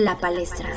La 0.00 0.16
Palestra. 0.16 0.70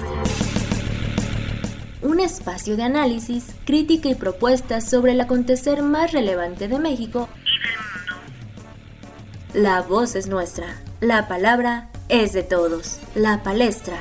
Un 2.01 2.19
espacio 2.19 2.75
de 2.75 2.83
análisis, 2.83 3.55
crítica 3.63 4.09
y 4.09 4.15
propuestas 4.15 4.89
sobre 4.89 5.13
el 5.13 5.21
acontecer 5.21 5.81
más 5.81 6.11
relevante 6.11 6.67
de 6.67 6.77
México 6.77 7.29
y 7.45 7.63
del 7.63 7.77
mundo. 7.87 9.69
La 9.69 9.81
voz 9.81 10.15
es 10.15 10.27
nuestra, 10.27 10.83
la 10.99 11.29
palabra 11.29 11.89
es 12.09 12.33
de 12.33 12.43
todos. 12.43 12.99
La 13.15 13.43
Palestra. 13.43 13.95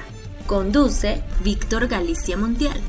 Conduce 0.49 1.23
Víctor 1.45 1.87
Galicia 1.87 2.37
Montiel. 2.37 2.81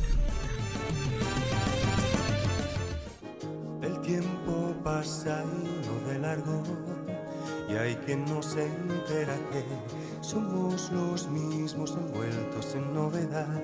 El 3.83 4.01
tiempo 4.01 4.73
pasa 4.83 5.43
y 5.63 5.85
no 5.85 6.09
de 6.09 6.17
largo, 6.17 6.63
y 7.69 7.75
hay 7.75 7.95
quien 8.07 8.25
no 8.25 8.41
se 8.41 8.65
entera 8.65 9.35
que 9.51 10.02
somos 10.23 10.89
los 10.93 11.27
mismos 11.27 11.91
envueltos 11.97 12.75
en 12.75 12.93
novedad. 12.93 13.61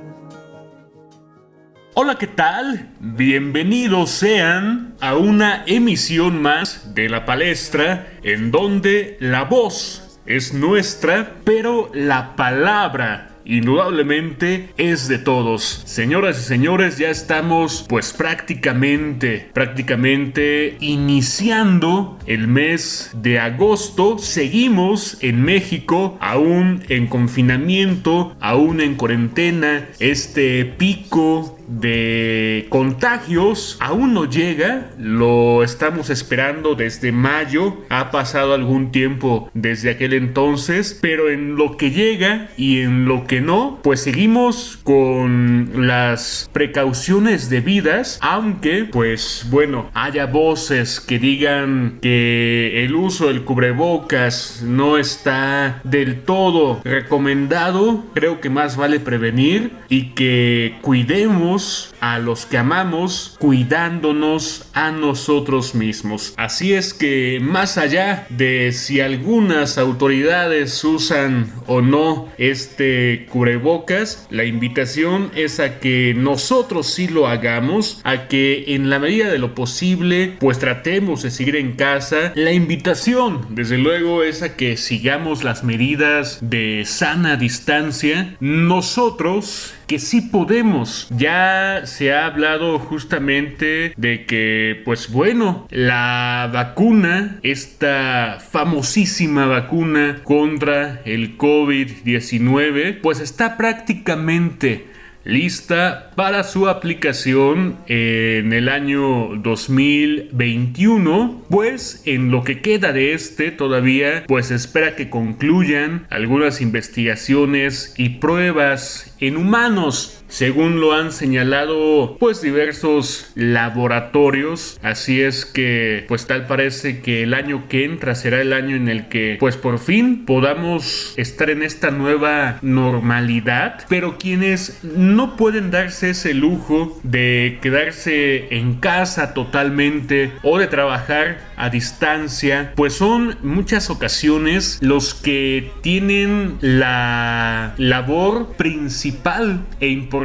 Hola, 1.93 2.17
¿qué 2.17 2.27
tal? 2.27 2.91
Bienvenidos 2.99 4.09
sean 4.09 4.95
a 4.99 5.15
una 5.15 5.63
emisión 5.65 6.41
más 6.41 6.93
de 6.93 7.07
la 7.07 7.25
palestra 7.25 8.11
en 8.23 8.51
donde 8.51 9.15
la 9.21 9.45
voz 9.45 10.19
es 10.25 10.53
nuestra, 10.53 11.35
pero 11.45 11.91
la 11.93 12.35
palabra 12.35 13.28
indudablemente 13.49 14.69
es 14.77 15.07
de 15.07 15.17
todos. 15.17 15.81
Señoras 15.85 16.39
y 16.39 16.43
señores, 16.43 16.97
ya 16.97 17.09
estamos 17.09 17.85
pues 17.89 18.13
prácticamente, 18.13 19.49
prácticamente 19.53 20.77
iniciando 20.79 22.17
el 22.25 22.47
mes 22.47 23.11
de 23.15 23.39
agosto. 23.39 24.17
Seguimos 24.19 25.17
en 25.21 25.41
México, 25.41 26.17
aún 26.21 26.83
en 26.89 27.07
confinamiento, 27.07 28.35
aún 28.39 28.81
en 28.81 28.95
cuarentena. 28.95 29.89
Este 29.99 30.63
pico 30.65 31.58
de 31.69 32.65
contagios 32.69 33.77
aún 33.79 34.13
no 34.13 34.25
llega, 34.25 34.89
lo 34.97 35.63
estamos 35.63 36.09
esperando 36.09 36.75
desde 36.75 37.11
mayo, 37.11 37.77
ha 37.89 38.11
pasado 38.11 38.53
algún 38.53 38.91
tiempo 38.91 39.49
desde 39.53 39.91
aquel 39.91 40.13
entonces, 40.13 40.97
pero 41.01 41.29
en 41.29 41.55
lo 41.55 41.77
que 41.77 41.91
llega 41.91 42.49
y 42.57 42.81
en 42.81 43.05
lo 43.05 43.27
que 43.27 43.41
no, 43.41 43.79
pues 43.83 44.01
seguimos 44.01 44.79
con 44.83 45.87
las 45.87 46.49
precauciones 46.51 47.49
debidas, 47.49 48.17
aunque 48.21 48.85
pues 48.85 49.45
bueno, 49.49 49.89
haya 49.93 50.25
voces 50.25 50.99
que 50.99 51.19
digan 51.19 51.99
que 52.01 52.83
el 52.83 52.95
uso 52.95 53.27
del 53.27 53.43
cubrebocas 53.43 54.63
no 54.65 54.97
está 54.97 55.81
del 55.83 56.21
todo 56.21 56.81
recomendado, 56.83 58.05
creo 58.13 58.41
que 58.41 58.49
más 58.49 58.75
vale 58.75 58.99
prevenir 58.99 59.71
y 59.89 60.11
que 60.11 60.77
cuidemos 60.81 61.58
a 61.99 62.19
los 62.19 62.45
que 62.45 62.57
amamos, 62.57 63.35
cuidándonos 63.39 64.65
a 64.73 64.91
nosotros 64.91 65.75
mismos. 65.75 66.33
Así 66.37 66.73
es 66.73 66.93
que 66.93 67.39
más 67.41 67.77
allá 67.77 68.27
de 68.29 68.71
si 68.71 69.01
algunas 69.01 69.77
autoridades 69.77 70.83
usan 70.83 71.51
o 71.67 71.81
no 71.81 72.29
este 72.37 73.27
cubrebocas, 73.29 74.27
la 74.29 74.45
invitación 74.45 75.31
es 75.35 75.59
a 75.59 75.79
que 75.79 76.13
nosotros 76.15 76.87
sí 76.87 77.07
lo 77.07 77.27
hagamos, 77.27 78.01
a 78.03 78.27
que 78.27 78.75
en 78.75 78.89
la 78.89 78.99
medida 78.99 79.29
de 79.29 79.39
lo 79.39 79.55
posible 79.55 80.35
pues 80.39 80.59
tratemos 80.59 81.23
de 81.23 81.31
seguir 81.31 81.55
en 81.55 81.73
casa. 81.73 82.31
La 82.35 82.53
invitación 82.53 83.45
desde 83.49 83.77
luego 83.77 84.23
es 84.23 84.41
a 84.41 84.55
que 84.55 84.77
sigamos 84.77 85.43
las 85.43 85.63
medidas 85.63 86.39
de 86.41 86.83
sana 86.85 87.35
distancia. 87.35 88.35
Nosotros 88.39 89.73
que 89.89 89.97
sí 89.97 90.21
podemos. 90.21 91.07
Ya 91.09 91.81
se 91.85 92.13
ha 92.13 92.27
hablado 92.27 92.77
justamente 92.77 93.91
de 93.97 94.25
que, 94.27 94.83
pues 94.85 95.11
bueno, 95.11 95.67
la 95.71 96.47
vacuna, 96.53 97.39
esta 97.41 98.37
famosísima 98.39 99.47
vacuna 99.47 100.21
contra 100.23 101.01
el 101.05 101.39
COVID-19, 101.39 103.01
pues 103.01 103.19
está 103.19 103.57
prácticamente 103.57 104.88
lista 105.23 106.11
para 106.15 106.43
su 106.43 106.69
aplicación 106.69 107.77
en 107.87 108.53
el 108.53 108.69
año 108.69 109.35
2021 109.35 111.45
pues 111.49 112.03
en 112.05 112.29
lo 112.31 112.43
que 112.43 112.61
queda 112.61 112.93
de 112.93 113.13
este 113.13 113.51
todavía 113.51 114.23
pues 114.27 114.51
espera 114.51 114.95
que 114.95 115.09
concluyan 115.09 116.05
algunas 116.09 116.61
investigaciones 116.61 117.93
y 117.97 118.19
pruebas 118.19 119.15
en 119.19 119.35
humanos 119.37 120.18
según 120.29 120.79
lo 120.79 120.93
han 120.93 121.11
señalado 121.11 122.17
pues 122.19 122.41
diversos 122.41 123.31
laboratorios 123.35 124.79
así 124.81 125.21
es 125.21 125.45
que 125.45 126.05
pues 126.07 126.27
tal 126.27 126.47
parece 126.47 127.01
que 127.01 127.23
el 127.23 127.33
año 127.33 127.67
que 127.67 127.85
entra 127.85 128.15
será 128.15 128.41
el 128.41 128.53
año 128.53 128.75
en 128.75 128.87
el 128.87 129.09
que 129.09 129.37
pues 129.39 129.57
por 129.57 129.79
fin 129.79 130.25
podamos 130.25 131.13
estar 131.17 131.49
en 131.49 131.63
esta 131.63 131.91
nueva 131.91 132.59
normalidad. 132.61 133.85
Pero 133.89 134.17
quienes 134.17 134.83
no 134.83 135.35
pueden 135.35 135.71
darse 135.71 136.11
ese 136.11 136.33
lujo 136.33 136.99
de 137.03 137.59
quedarse 137.61 138.55
en 138.55 138.75
casa 138.75 139.33
totalmente 139.33 140.31
o 140.43 140.59
de 140.59 140.67
trabajar 140.67 141.49
a 141.55 141.69
distancia 141.69 142.73
pues 142.75 142.93
son 142.93 143.37
muchas 143.41 143.89
ocasiones 143.89 144.79
los 144.81 145.13
que 145.13 145.71
tienen 145.81 146.57
la 146.61 147.73
labor 147.77 148.53
principal 148.55 149.65
e 149.79 149.87
importante 149.87 150.18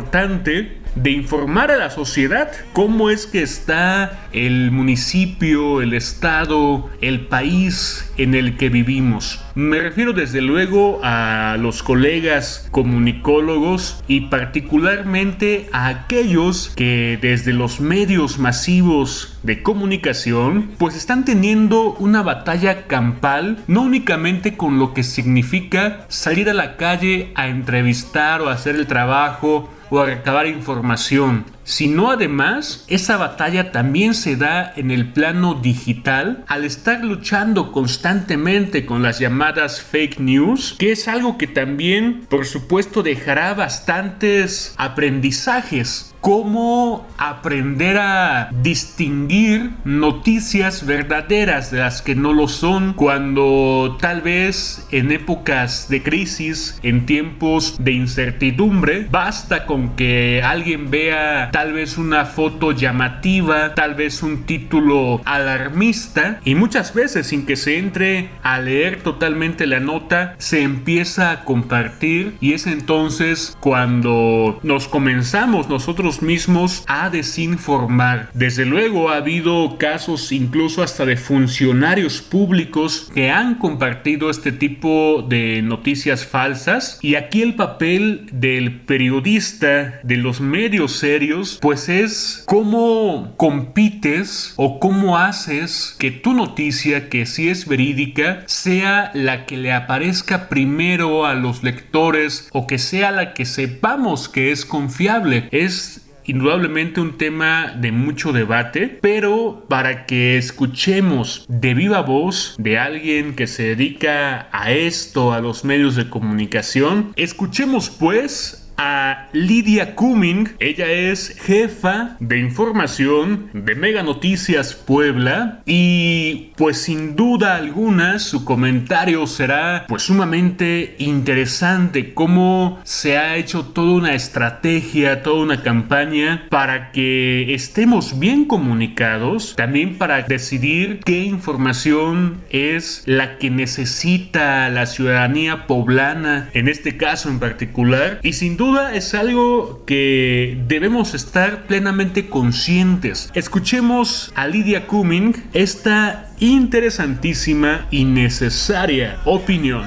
de 0.94 1.10
informar 1.10 1.70
a 1.70 1.76
la 1.76 1.90
sociedad 1.90 2.50
cómo 2.72 3.10
es 3.10 3.26
que 3.26 3.42
está 3.42 4.26
el 4.32 4.70
municipio, 4.70 5.82
el 5.82 5.94
estado, 5.94 6.88
el 7.00 7.26
país 7.26 8.12
en 8.16 8.34
el 8.34 8.56
que 8.56 8.68
vivimos. 8.68 9.40
Me 9.54 9.80
refiero 9.80 10.12
desde 10.12 10.40
luego 10.40 11.00
a 11.02 11.56
los 11.58 11.82
colegas 11.82 12.68
comunicólogos 12.70 14.02
y 14.08 14.22
particularmente 14.22 15.68
a 15.72 15.88
aquellos 15.88 16.72
que 16.74 17.18
desde 17.20 17.52
los 17.52 17.80
medios 17.80 18.38
masivos 18.38 19.38
de 19.42 19.62
comunicación 19.62 20.70
pues 20.78 20.96
están 20.96 21.24
teniendo 21.24 21.94
una 21.94 22.22
batalla 22.22 22.86
campal 22.86 23.58
no 23.68 23.82
únicamente 23.82 24.56
con 24.56 24.78
lo 24.78 24.94
que 24.94 25.02
significa 25.04 26.06
salir 26.08 26.48
a 26.50 26.54
la 26.54 26.76
calle 26.76 27.30
a 27.34 27.48
entrevistar 27.48 28.40
o 28.40 28.48
hacer 28.48 28.74
el 28.74 28.86
trabajo 28.86 29.70
o 29.94 30.00
a 30.00 30.06
recabar 30.06 30.46
información, 30.46 31.44
sino 31.62 32.10
además 32.10 32.84
esa 32.88 33.16
batalla 33.16 33.70
también 33.70 34.14
se 34.14 34.36
da 34.36 34.72
en 34.74 34.90
el 34.90 35.12
plano 35.12 35.54
digital 35.54 36.44
al 36.48 36.64
estar 36.64 37.04
luchando 37.04 37.70
constantemente 37.70 38.86
con 38.86 39.02
las 39.02 39.20
llamadas 39.20 39.80
fake 39.80 40.18
news, 40.18 40.74
que 40.78 40.92
es 40.92 41.06
algo 41.06 41.38
que 41.38 41.46
también 41.46 42.26
por 42.28 42.44
supuesto 42.44 43.02
dejará 43.02 43.54
bastantes 43.54 44.74
aprendizajes 44.76 46.13
cómo 46.24 47.06
aprender 47.18 47.98
a 47.98 48.48
distinguir 48.50 49.72
noticias 49.84 50.86
verdaderas 50.86 51.70
de 51.70 51.80
las 51.80 52.00
que 52.00 52.14
no 52.14 52.32
lo 52.32 52.48
son 52.48 52.94
cuando 52.94 53.98
tal 54.00 54.22
vez 54.22 54.86
en 54.90 55.12
épocas 55.12 55.90
de 55.90 56.02
crisis, 56.02 56.80
en 56.82 57.04
tiempos 57.04 57.76
de 57.78 57.92
incertidumbre, 57.92 59.06
basta 59.10 59.66
con 59.66 59.96
que 59.96 60.42
alguien 60.42 60.90
vea 60.90 61.50
tal 61.52 61.74
vez 61.74 61.98
una 61.98 62.24
foto 62.24 62.72
llamativa, 62.72 63.74
tal 63.74 63.94
vez 63.94 64.22
un 64.22 64.44
título 64.44 65.20
alarmista 65.26 66.40
y 66.42 66.54
muchas 66.54 66.94
veces 66.94 67.26
sin 67.26 67.44
que 67.44 67.56
se 67.56 67.76
entre 67.76 68.30
a 68.42 68.60
leer 68.60 69.02
totalmente 69.02 69.66
la 69.66 69.80
nota 69.80 70.36
se 70.38 70.62
empieza 70.62 71.32
a 71.32 71.44
compartir 71.44 72.38
y 72.40 72.54
es 72.54 72.66
entonces 72.66 73.54
cuando 73.60 74.58
nos 74.62 74.88
comenzamos 74.88 75.68
nosotros 75.68 76.13
mismos 76.22 76.84
a 76.86 77.10
desinformar. 77.10 78.30
Desde 78.34 78.64
luego 78.64 79.10
ha 79.10 79.16
habido 79.16 79.76
casos 79.78 80.32
incluso 80.32 80.82
hasta 80.82 81.04
de 81.06 81.16
funcionarios 81.16 82.20
públicos 82.20 83.10
que 83.14 83.30
han 83.30 83.56
compartido 83.56 84.30
este 84.30 84.52
tipo 84.52 85.24
de 85.28 85.62
noticias 85.62 86.24
falsas 86.24 86.98
y 87.02 87.14
aquí 87.14 87.42
el 87.42 87.54
papel 87.54 88.26
del 88.32 88.80
periodista, 88.80 90.00
de 90.02 90.16
los 90.16 90.40
medios 90.40 90.92
serios, 90.92 91.58
pues 91.60 91.88
es 91.88 92.44
cómo 92.46 93.34
compites 93.36 94.54
o 94.56 94.80
cómo 94.80 95.18
haces 95.18 95.96
que 95.98 96.10
tu 96.10 96.34
noticia, 96.34 97.08
que 97.08 97.26
si 97.26 97.48
es 97.48 97.66
verídica, 97.66 98.42
sea 98.46 99.10
la 99.14 99.46
que 99.46 99.56
le 99.56 99.72
aparezca 99.72 100.48
primero 100.48 101.26
a 101.26 101.34
los 101.34 101.62
lectores 101.62 102.48
o 102.52 102.66
que 102.66 102.78
sea 102.78 103.10
la 103.10 103.34
que 103.34 103.44
sepamos 103.44 104.28
que 104.28 104.52
es 104.52 104.64
confiable. 104.64 105.48
Es 105.50 106.03
indudablemente 106.24 107.00
un 107.00 107.18
tema 107.18 107.74
de 107.76 107.92
mucho 107.92 108.32
debate, 108.32 108.98
pero 109.00 109.64
para 109.68 110.06
que 110.06 110.36
escuchemos 110.36 111.44
de 111.48 111.74
viva 111.74 112.00
voz 112.02 112.54
de 112.58 112.78
alguien 112.78 113.34
que 113.34 113.46
se 113.46 113.62
dedica 113.74 114.48
a 114.52 114.72
esto, 114.72 115.32
a 115.32 115.40
los 115.40 115.64
medios 115.64 115.96
de 115.96 116.08
comunicación, 116.08 117.12
escuchemos 117.16 117.90
pues 117.90 118.63
a 118.76 119.28
Lidia 119.32 119.94
Cumming. 119.94 120.50
Ella 120.58 120.90
es 120.90 121.36
jefa 121.40 122.16
de 122.20 122.38
información 122.38 123.50
de 123.52 123.74
Mega 123.74 124.02
Noticias 124.02 124.74
Puebla. 124.74 125.62
Y 125.66 126.52
pues 126.56 126.78
sin 126.78 127.16
duda 127.16 127.56
alguna 127.56 128.18
su 128.18 128.44
comentario 128.44 129.26
será 129.26 129.84
pues 129.88 130.02
sumamente 130.02 130.96
interesante. 130.98 132.14
Cómo 132.14 132.80
se 132.84 133.18
ha 133.18 133.36
hecho 133.36 133.66
toda 133.66 133.94
una 133.94 134.14
estrategia, 134.14 135.22
toda 135.22 135.42
una 135.42 135.62
campaña 135.62 136.46
para 136.50 136.92
que 136.92 137.54
estemos 137.54 138.18
bien 138.18 138.44
comunicados, 138.44 139.54
también 139.56 139.96
para 139.98 140.22
decidir 140.22 141.00
qué 141.04 141.24
información 141.24 142.42
es 142.50 143.02
la 143.06 143.38
que 143.38 143.50
necesita 143.50 144.68
la 144.68 144.86
ciudadanía 144.86 145.66
poblana 145.66 146.50
en 146.54 146.68
este 146.68 146.96
caso 146.96 147.28
en 147.28 147.38
particular. 147.38 148.20
Y 148.22 148.34
sin 148.34 148.56
duda 148.56 148.63
duda 148.64 148.94
es 148.94 149.14
algo 149.14 149.84
que 149.84 150.58
debemos 150.66 151.12
estar 151.14 151.66
plenamente 151.66 152.30
conscientes. 152.30 153.30
Escuchemos 153.34 154.32
a 154.34 154.46
Lidia 154.46 154.86
Cumming 154.86 155.50
esta 155.52 156.30
interesantísima 156.40 157.86
y 157.90 158.04
necesaria 158.04 159.20
opinión. 159.26 159.84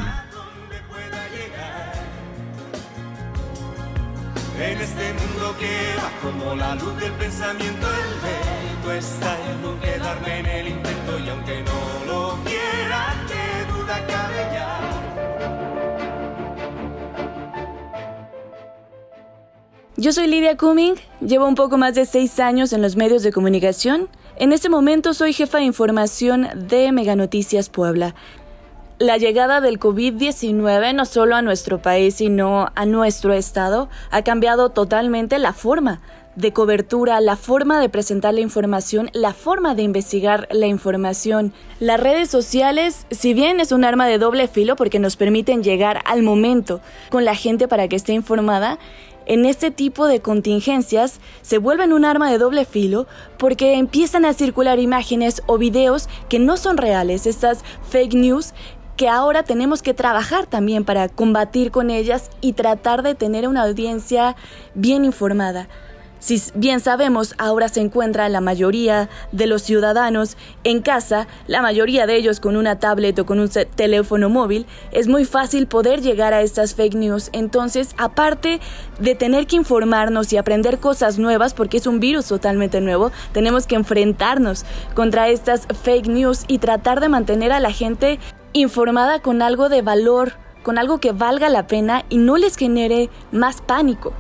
En 4.60 4.78
este 4.80 5.14
mundo 5.14 5.56
que 5.60 5.74
va 5.98 6.12
como 6.22 6.56
la 6.56 6.76
luz 6.76 7.00
del 7.00 7.14
pensamiento, 7.14 7.88
el 7.88 8.14
vento 8.26 8.92
está 8.92 9.38
en 9.50 9.62
no 9.64 9.80
quedarme 9.80 10.40
en 10.40 10.46
el 10.46 10.68
intento 10.68 11.20
y 11.26 11.30
aunque 11.30 11.64
no 11.64 12.12
lo 12.12 12.44
quiera, 12.44 13.16
que 13.28 13.74
duda 13.74 14.06
cabe 14.06 14.57
Yo 20.00 20.14
soy 20.14 20.28
Lidia 20.28 20.56
Cumming, 20.58 20.94
llevo 21.22 21.48
un 21.48 21.56
poco 21.56 21.80
más 21.80 21.96
de 21.96 22.06
seis 22.06 22.40
años 22.40 22.72
en 22.72 22.84
los 22.84 22.96
medios 22.96 23.24
de 23.24 23.32
comunicación. 23.32 24.10
En 24.36 24.54
este 24.54 24.70
momento 24.70 25.16
soy 25.16 25.34
jefa 25.34 25.58
de 25.58 25.64
información 25.64 26.48
de 26.54 26.92
Mega 26.92 27.16
Noticias 27.16 27.70
Puebla. 27.70 28.14
La 29.00 29.18
llegada 29.18 29.60
del 29.60 29.80
COVID-19 29.80 30.94
no 30.94 31.06
solo 31.06 31.36
a 31.36 31.42
nuestro 31.42 31.82
país, 31.82 32.14
sino 32.14 32.68
a 32.76 32.86
nuestro 32.86 33.34
estado, 33.34 33.90
ha 34.12 34.22
cambiado 34.22 34.70
totalmente 34.70 35.40
la 35.40 35.52
forma 35.52 36.00
de 36.38 36.54
cobertura, 36.54 37.20
la 37.20 37.36
forma 37.36 37.82
de 37.82 37.90
presentar 37.90 38.32
la 38.32 38.42
información, 38.42 39.10
la 39.12 39.34
forma 39.34 39.74
de 39.74 39.82
investigar 39.82 40.48
la 40.52 40.68
información. 40.68 41.52
Las 41.80 42.00
redes 42.00 42.30
sociales, 42.30 43.08
si 43.10 43.34
bien 43.34 43.60
es 43.60 43.72
un 43.72 43.84
arma 43.84 44.06
de 44.06 44.20
doble 44.20 44.48
filo 44.48 44.76
porque 44.76 45.00
nos 45.00 45.16
permiten 45.16 45.64
llegar 45.64 46.02
al 46.06 46.22
momento 46.22 46.80
con 47.10 47.26
la 47.26 47.34
gente 47.34 47.68
para 47.68 47.88
que 47.88 47.96
esté 47.96 48.14
informada, 48.14 48.78
en 49.26 49.46
este 49.46 49.72
tipo 49.72 50.06
de 50.06 50.22
contingencias 50.22 51.20
se 51.42 51.58
vuelven 51.58 51.92
un 51.92 52.06
arma 52.06 52.32
de 52.32 52.38
doble 52.38 52.66
filo 52.66 53.08
porque 53.40 53.74
empiezan 53.74 54.24
a 54.24 54.34
circular 54.34 54.80
imágenes 54.80 55.42
o 55.48 55.58
videos 55.58 56.08
que 56.30 56.38
no 56.38 56.56
son 56.56 56.78
reales, 56.78 57.26
estas 57.26 57.64
fake 57.90 58.14
news 58.14 58.54
que 58.96 59.10
ahora 59.10 59.42
tenemos 59.44 59.82
que 59.82 59.94
trabajar 59.96 60.46
también 60.46 60.86
para 60.86 61.10
combatir 61.10 61.72
con 61.72 61.90
ellas 61.90 62.30
y 62.42 62.54
tratar 62.54 63.02
de 63.02 63.16
tener 63.16 63.48
una 63.48 63.64
audiencia 63.64 64.36
bien 64.76 65.04
informada. 65.04 65.68
Si 66.20 66.42
bien 66.56 66.80
sabemos, 66.80 67.36
ahora 67.38 67.70
se 67.70 67.80
encuentra 67.80 68.28
la 68.28 68.42
mayoría 68.42 69.08
de 69.32 69.46
los 69.46 69.62
ciudadanos 69.62 70.36
en 70.64 70.82
casa, 70.82 71.28
la 71.46 71.62
mayoría 71.62 72.08
de 72.08 72.16
ellos 72.16 72.40
con 72.40 72.58
una 72.58 72.80
tablet 72.80 73.18
o 73.20 73.26
con 73.26 73.40
un 73.40 73.50
teléfono 73.50 74.30
móvil, 74.30 74.66
es 74.92 75.08
muy 75.08 75.26
fácil 75.26 75.68
poder 75.68 76.02
llegar 76.02 76.34
a 76.34 76.42
estas 76.42 76.74
fake 76.74 76.96
news. 76.96 77.30
Entonces, 77.34 77.94
aparte 77.98 78.60
de 79.00 79.16
tener 79.16 79.46
que 79.46 79.58
informarnos 79.58 80.34
y 80.34 80.38
aprender 80.38 80.80
cosas 80.80 81.20
nuevas, 81.20 81.54
porque 81.54 81.78
es 81.78 81.86
un 81.86 82.00
virus 82.00 82.28
totalmente 82.28 82.82
nuevo, 82.82 83.12
tenemos 83.32 83.68
que 83.68 83.76
enfrentarnos 83.76 84.66
contra 84.96 85.30
estas 85.30 85.68
fake 85.84 86.08
news 86.08 86.46
y 86.48 86.58
tratar 86.58 87.00
de 87.00 87.10
mantener 87.10 87.52
a 87.52 87.60
la 87.60 87.72
gente 87.72 88.20
informada 88.54 89.22
con 89.22 89.42
algo 89.42 89.70
de 89.70 89.84
valor, 89.84 90.34
con 90.64 90.78
algo 90.78 91.00
que 91.00 91.12
valga 91.12 91.50
la 91.50 91.68
pena 91.68 92.06
y 92.10 92.18
no 92.18 92.38
les 92.38 92.58
genere 92.58 93.10
más 93.32 93.62
pánico. 93.62 94.14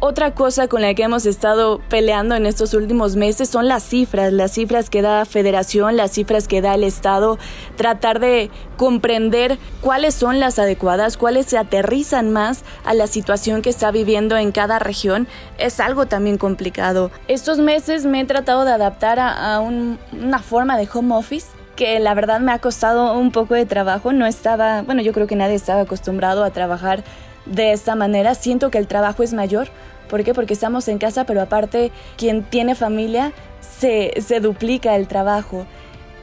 Otra 0.00 0.32
cosa 0.32 0.68
con 0.68 0.80
la 0.80 0.94
que 0.94 1.02
hemos 1.02 1.26
estado 1.26 1.80
peleando 1.88 2.36
en 2.36 2.46
estos 2.46 2.72
últimos 2.72 3.16
meses 3.16 3.48
son 3.48 3.66
las 3.66 3.82
cifras, 3.82 4.32
las 4.32 4.52
cifras 4.52 4.90
que 4.90 5.02
da 5.02 5.24
Federación, 5.24 5.96
las 5.96 6.12
cifras 6.12 6.46
que 6.46 6.62
da 6.62 6.76
el 6.76 6.84
Estado, 6.84 7.36
tratar 7.74 8.20
de 8.20 8.48
comprender 8.76 9.58
cuáles 9.80 10.14
son 10.14 10.38
las 10.38 10.60
adecuadas, 10.60 11.16
cuáles 11.16 11.46
se 11.46 11.58
aterrizan 11.58 12.30
más 12.32 12.62
a 12.84 12.94
la 12.94 13.08
situación 13.08 13.60
que 13.60 13.70
está 13.70 13.90
viviendo 13.90 14.36
en 14.36 14.52
cada 14.52 14.78
región, 14.78 15.26
es 15.58 15.80
algo 15.80 16.06
también 16.06 16.38
complicado. 16.38 17.10
Estos 17.26 17.58
meses 17.58 18.06
me 18.06 18.20
he 18.20 18.24
tratado 18.24 18.64
de 18.64 18.70
adaptar 18.70 19.18
a, 19.18 19.58
una 19.58 20.38
forma 20.38 20.78
de 20.78 20.88
home 20.94 21.12
office 21.16 21.48
que 21.74 21.98
la 21.98 22.14
verdad 22.14 22.38
me 22.38 22.52
ha 22.52 22.60
costado 22.60 23.18
un 23.18 23.32
poco 23.32 23.54
de 23.54 23.66
trabajo, 23.66 24.12
no 24.12 24.26
estaba, 24.26 24.82
bueno, 24.82 25.02
yo 25.02 25.12
creo 25.12 25.26
que 25.26 25.34
nadie 25.34 25.56
estaba 25.56 25.80
acostumbrado 25.80 26.44
a 26.44 26.50
trabajar 26.50 27.02
de 27.50 27.72
esta 27.72 27.94
manera, 27.94 28.34
siento 28.34 28.70
que 28.70 28.78
el 28.78 28.86
trabajo 28.86 29.22
es 29.22 29.32
mayor. 29.32 29.68
¿Por 30.08 30.24
qué? 30.24 30.34
Porque 30.34 30.54
estamos 30.54 30.88
en 30.88 30.98
casa, 30.98 31.24
pero 31.24 31.42
aparte 31.42 31.92
quien 32.16 32.42
tiene 32.42 32.74
familia 32.74 33.32
se, 33.60 34.12
se 34.20 34.40
duplica 34.40 34.96
el 34.96 35.06
trabajo. 35.06 35.66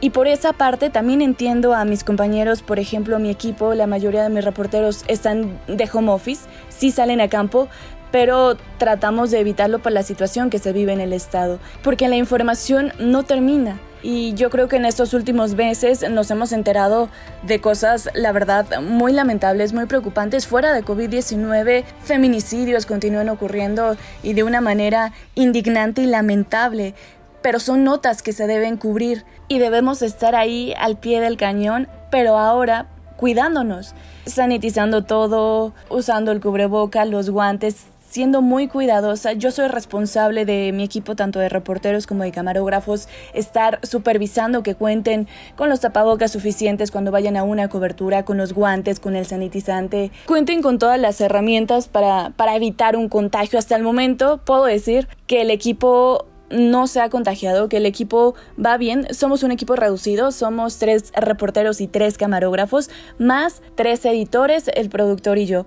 Y 0.01 0.09
por 0.09 0.27
esa 0.27 0.53
parte 0.53 0.89
también 0.89 1.21
entiendo 1.21 1.73
a 1.73 1.85
mis 1.85 2.03
compañeros, 2.03 2.61
por 2.61 2.79
ejemplo, 2.79 3.17
mi 3.17 3.29
equipo, 3.29 3.73
la 3.73 3.87
mayoría 3.87 4.23
de 4.23 4.29
mis 4.29 4.43
reporteros 4.43 5.03
están 5.07 5.57
de 5.67 5.89
home 5.91 6.11
office, 6.11 6.47
sí 6.69 6.91
salen 6.91 7.21
a 7.21 7.29
campo, 7.29 7.69
pero 8.11 8.55
tratamos 8.77 9.31
de 9.31 9.39
evitarlo 9.39 9.79
por 9.79 9.91
la 9.91 10.03
situación 10.03 10.49
que 10.49 10.59
se 10.59 10.73
vive 10.73 10.93
en 10.93 11.01
el 11.01 11.13
estado, 11.13 11.59
porque 11.81 12.07
la 12.07 12.17
información 12.17 12.91
no 12.99 13.23
termina. 13.23 13.79
Y 14.07 14.35
yo 14.35 14.51
creo 14.51 14.67
que 14.67 14.75
en 14.75 14.85
estos 14.85 15.15
últimos 15.15 15.55
meses 15.55 16.07
nos 16.11 16.29
hemos 16.29 16.51
enterado 16.51 17.09
de 17.41 17.59
cosas, 17.59 18.07
la 18.13 18.31
verdad, 18.31 18.79
muy 18.79 19.11
lamentables, 19.11 19.73
muy 19.73 19.87
preocupantes. 19.87 20.45
Fuera 20.45 20.73
de 20.73 20.85
COVID-19, 20.85 21.83
feminicidios 22.03 22.85
continúan 22.85 23.29
ocurriendo 23.29 23.97
y 24.21 24.33
de 24.33 24.43
una 24.43 24.61
manera 24.61 25.11
indignante 25.33 26.03
y 26.03 26.05
lamentable. 26.05 26.93
Pero 27.41 27.59
son 27.59 27.83
notas 27.83 28.21
que 28.21 28.31
se 28.31 28.45
deben 28.45 28.77
cubrir 28.77 29.25
y 29.47 29.57
debemos 29.57 30.03
estar 30.03 30.35
ahí 30.35 30.75
al 30.77 30.97
pie 30.99 31.19
del 31.19 31.35
cañón, 31.35 31.87
pero 32.11 32.37
ahora 32.37 32.85
cuidándonos, 33.17 33.95
sanitizando 34.27 35.03
todo, 35.03 35.73
usando 35.89 36.31
el 36.31 36.41
cubreboca, 36.41 37.05
los 37.05 37.31
guantes, 37.31 37.87
siendo 38.15 38.41
muy 38.41 38.69
cuidadosa. 38.69 39.33
Yo 39.33 39.51
soy 39.51 39.67
responsable 39.67 40.45
de 40.45 40.71
mi 40.71 40.83
equipo, 40.83 41.17
tanto 41.17 41.39
de 41.39 41.49
reporteros 41.49 42.07
como 42.07 42.23
de 42.23 42.31
camarógrafos, 42.31 43.09
estar 43.33 43.81
supervisando 43.83 44.63
que 44.63 44.73
cuenten 44.73 45.27
con 45.57 45.67
los 45.67 45.81
tapabocas 45.81 46.31
suficientes 46.31 46.91
cuando 46.91 47.11
vayan 47.11 47.35
a 47.35 47.43
una 47.43 47.67
cobertura, 47.67 48.23
con 48.23 48.37
los 48.37 48.53
guantes, 48.53 49.01
con 49.01 49.17
el 49.17 49.25
sanitizante. 49.25 50.11
Cuenten 50.27 50.61
con 50.61 50.79
todas 50.79 50.97
las 50.97 51.19
herramientas 51.19 51.89
para, 51.89 52.29
para 52.37 52.55
evitar 52.55 52.95
un 52.95 53.09
contagio. 53.09 53.59
Hasta 53.59 53.75
el 53.75 53.83
momento 53.83 54.39
puedo 54.45 54.63
decir 54.63 55.09
que 55.27 55.41
el 55.41 55.51
equipo 55.51 56.25
no 56.49 56.87
se 56.87 57.01
ha 57.01 57.09
contagiado, 57.09 57.67
que 57.67 57.77
el 57.77 57.85
equipo 57.85 58.33
va 58.63 58.77
bien. 58.77 59.13
Somos 59.13 59.43
un 59.43 59.51
equipo 59.51 59.75
reducido, 59.75 60.31
somos 60.31 60.77
tres 60.77 61.11
reporteros 61.17 61.81
y 61.81 61.87
tres 61.87 62.17
camarógrafos, 62.17 62.89
más 63.19 63.61
tres 63.75 64.05
editores, 64.05 64.71
el 64.73 64.89
productor 64.89 65.37
y 65.37 65.47
yo. 65.47 65.65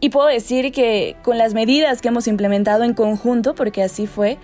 Y 0.00 0.10
puedo 0.10 0.28
decir 0.28 0.72
que 0.72 1.16
con 1.22 1.38
las 1.38 1.54
medidas 1.54 2.00
que 2.00 2.08
hemos 2.08 2.28
implementado 2.28 2.84
en 2.84 2.94
conjunto, 2.94 3.54
porque 3.54 3.82
así 3.82 4.06
fue, 4.06 4.38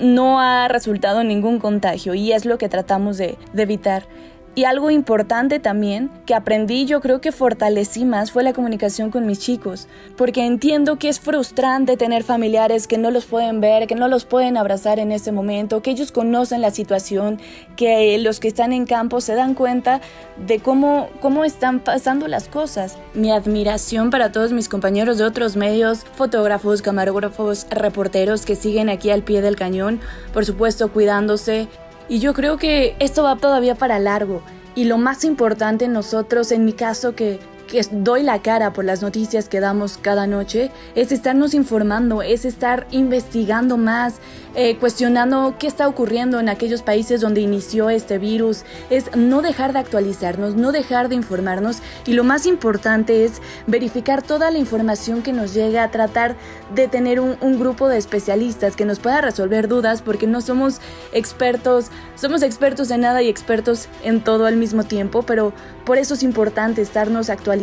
no 0.00 0.40
ha 0.40 0.68
resultado 0.68 1.22
ningún 1.22 1.58
contagio 1.58 2.14
y 2.14 2.32
es 2.32 2.44
lo 2.44 2.58
que 2.58 2.68
tratamos 2.68 3.16
de, 3.16 3.38
de 3.52 3.62
evitar. 3.62 4.06
Y 4.56 4.64
algo 4.64 4.90
importante 4.90 5.60
también 5.60 6.10
que 6.24 6.34
aprendí, 6.34 6.86
yo 6.86 7.02
creo 7.02 7.20
que 7.20 7.30
fortalecí 7.30 8.06
más, 8.06 8.32
fue 8.32 8.42
la 8.42 8.54
comunicación 8.54 9.10
con 9.10 9.26
mis 9.26 9.38
chicos, 9.38 9.86
porque 10.16 10.46
entiendo 10.46 10.96
que 10.98 11.10
es 11.10 11.20
frustrante 11.20 11.98
tener 11.98 12.24
familiares 12.24 12.86
que 12.86 12.96
no 12.96 13.10
los 13.10 13.26
pueden 13.26 13.60
ver, 13.60 13.86
que 13.86 13.94
no 13.94 14.08
los 14.08 14.24
pueden 14.24 14.56
abrazar 14.56 14.98
en 14.98 15.12
ese 15.12 15.30
momento, 15.30 15.82
que 15.82 15.90
ellos 15.90 16.10
conocen 16.10 16.62
la 16.62 16.70
situación, 16.70 17.38
que 17.76 18.16
los 18.16 18.40
que 18.40 18.48
están 18.48 18.72
en 18.72 18.86
campo 18.86 19.20
se 19.20 19.34
dan 19.34 19.52
cuenta 19.52 20.00
de 20.46 20.58
cómo, 20.58 21.10
cómo 21.20 21.44
están 21.44 21.80
pasando 21.80 22.26
las 22.26 22.48
cosas. 22.48 22.96
Mi 23.12 23.30
admiración 23.32 24.08
para 24.08 24.32
todos 24.32 24.52
mis 24.52 24.70
compañeros 24.70 25.18
de 25.18 25.24
otros 25.24 25.56
medios, 25.56 26.06
fotógrafos, 26.14 26.80
camarógrafos, 26.80 27.66
reporteros 27.68 28.46
que 28.46 28.56
siguen 28.56 28.88
aquí 28.88 29.10
al 29.10 29.22
pie 29.22 29.42
del 29.42 29.54
cañón, 29.54 30.00
por 30.32 30.46
supuesto 30.46 30.90
cuidándose, 30.90 31.68
y 32.08 32.18
yo 32.18 32.34
creo 32.34 32.56
que 32.56 32.94
esto 32.98 33.22
va 33.22 33.36
todavía 33.36 33.74
para 33.74 33.98
largo. 33.98 34.42
Y 34.74 34.84
lo 34.84 34.98
más 34.98 35.24
importante 35.24 35.88
nosotros, 35.88 36.52
en 36.52 36.64
mi 36.64 36.72
caso, 36.72 37.14
que 37.14 37.40
que 37.66 37.82
doy 37.90 38.22
la 38.22 38.42
cara 38.42 38.72
por 38.72 38.84
las 38.84 39.02
noticias 39.02 39.48
que 39.48 39.60
damos 39.60 39.98
cada 39.98 40.26
noche, 40.26 40.70
es 40.94 41.12
estarnos 41.12 41.54
informando, 41.54 42.22
es 42.22 42.44
estar 42.44 42.86
investigando 42.90 43.76
más, 43.76 44.16
eh, 44.54 44.76
cuestionando 44.78 45.56
qué 45.58 45.66
está 45.66 45.88
ocurriendo 45.88 46.40
en 46.40 46.48
aquellos 46.48 46.82
países 46.82 47.20
donde 47.20 47.40
inició 47.40 47.90
este 47.90 48.18
virus, 48.18 48.64
es 48.90 49.14
no 49.14 49.42
dejar 49.42 49.72
de 49.72 49.80
actualizarnos, 49.80 50.54
no 50.54 50.72
dejar 50.72 51.08
de 51.08 51.14
informarnos 51.14 51.78
y 52.06 52.12
lo 52.12 52.24
más 52.24 52.46
importante 52.46 53.24
es 53.24 53.42
verificar 53.66 54.22
toda 54.22 54.50
la 54.50 54.58
información 54.58 55.22
que 55.22 55.32
nos 55.32 55.52
llega, 55.52 55.90
tratar 55.90 56.36
de 56.74 56.88
tener 56.88 57.20
un, 57.20 57.36
un 57.40 57.58
grupo 57.58 57.88
de 57.88 57.98
especialistas 57.98 58.76
que 58.76 58.84
nos 58.84 58.98
pueda 58.98 59.20
resolver 59.20 59.68
dudas 59.68 60.02
porque 60.02 60.26
no 60.26 60.40
somos 60.40 60.80
expertos, 61.12 61.86
somos 62.14 62.42
expertos 62.42 62.90
en 62.90 63.02
nada 63.02 63.22
y 63.22 63.28
expertos 63.28 63.88
en 64.02 64.22
todo 64.22 64.46
al 64.46 64.56
mismo 64.56 64.84
tiempo, 64.84 65.22
pero 65.22 65.52
por 65.84 65.98
eso 65.98 66.14
es 66.14 66.22
importante 66.22 66.82
estarnos 66.82 67.30
actualizando, 67.30 67.55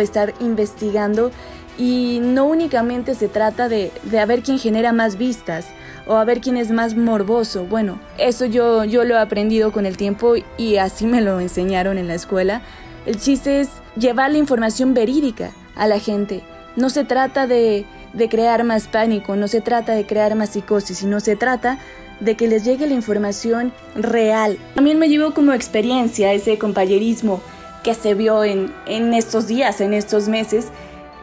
estar 0.00 0.34
investigando 0.40 1.30
y 1.78 2.20
no 2.22 2.46
únicamente 2.46 3.14
se 3.14 3.28
trata 3.28 3.68
de, 3.68 3.92
de 4.04 4.18
a 4.18 4.26
ver 4.26 4.42
quién 4.42 4.58
genera 4.58 4.92
más 4.92 5.16
vistas 5.16 5.66
o 6.06 6.16
a 6.16 6.24
ver 6.24 6.40
quién 6.40 6.56
es 6.56 6.70
más 6.70 6.96
morboso. 6.96 7.64
Bueno, 7.64 8.00
eso 8.18 8.46
yo, 8.46 8.84
yo 8.84 9.04
lo 9.04 9.14
he 9.14 9.18
aprendido 9.18 9.72
con 9.72 9.86
el 9.86 9.96
tiempo 9.96 10.34
y 10.56 10.76
así 10.76 11.06
me 11.06 11.20
lo 11.20 11.40
enseñaron 11.40 11.98
en 11.98 12.08
la 12.08 12.14
escuela. 12.14 12.62
El 13.04 13.18
chiste 13.18 13.60
es 13.60 13.68
llevar 13.96 14.32
la 14.32 14.38
información 14.38 14.94
verídica 14.94 15.50
a 15.74 15.86
la 15.86 15.98
gente. 15.98 16.42
No 16.76 16.90
se 16.90 17.04
trata 17.04 17.46
de, 17.46 17.84
de 18.12 18.28
crear 18.28 18.64
más 18.64 18.88
pánico, 18.88 19.36
no 19.36 19.48
se 19.48 19.60
trata 19.60 19.92
de 19.92 20.06
crear 20.06 20.34
más 20.34 20.50
psicosis, 20.50 20.98
sino 20.98 21.20
se 21.20 21.36
trata 21.36 21.78
de 22.20 22.36
que 22.36 22.48
les 22.48 22.64
llegue 22.64 22.86
la 22.86 22.94
información 22.94 23.72
real. 23.94 24.58
También 24.74 24.98
me 24.98 25.08
llevó 25.08 25.34
como 25.34 25.52
experiencia 25.52 26.32
ese 26.32 26.58
compañerismo 26.58 27.42
que 27.86 27.94
se 27.94 28.14
vio 28.14 28.42
en, 28.42 28.74
en 28.86 29.14
estos 29.14 29.46
días, 29.46 29.80
en 29.80 29.94
estos 29.94 30.26
meses, 30.26 30.72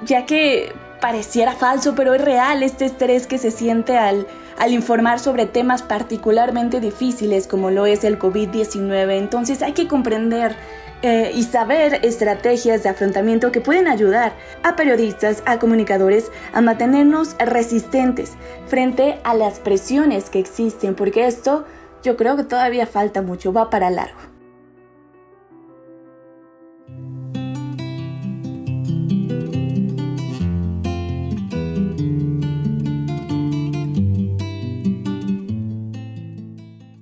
ya 0.05 0.25
que 0.25 0.71
pareciera 1.01 1.51
falso, 1.51 1.93
pero 1.93 2.13
es 2.13 2.21
real 2.21 2.63
este 2.63 2.85
estrés 2.85 3.27
que 3.27 3.37
se 3.37 3.51
siente 3.51 3.97
al, 3.97 4.25
al 4.57 4.71
informar 4.71 5.19
sobre 5.19 5.45
temas 5.45 5.81
particularmente 5.81 6.79
difíciles 6.79 7.47
como 7.47 7.69
lo 7.69 7.85
es 7.85 8.05
el 8.05 8.17
COVID-19. 8.17 9.17
Entonces 9.17 9.61
hay 9.61 9.73
que 9.73 9.89
comprender 9.89 10.55
eh, 11.01 11.33
y 11.35 11.43
saber 11.43 11.99
estrategias 12.05 12.81
de 12.81 12.87
afrontamiento 12.87 13.51
que 13.51 13.59
pueden 13.59 13.89
ayudar 13.89 14.31
a 14.63 14.77
periodistas, 14.77 15.43
a 15.45 15.59
comunicadores 15.59 16.31
a 16.53 16.61
mantenernos 16.61 17.35
resistentes 17.39 18.31
frente 18.67 19.19
a 19.25 19.33
las 19.33 19.59
presiones 19.59 20.29
que 20.29 20.39
existen, 20.39 20.95
porque 20.95 21.27
esto 21.27 21.65
yo 22.03 22.15
creo 22.15 22.37
que 22.37 22.45
todavía 22.45 22.87
falta 22.87 23.21
mucho, 23.21 23.51
va 23.51 23.69
para 23.69 23.89
largo. 23.89 24.32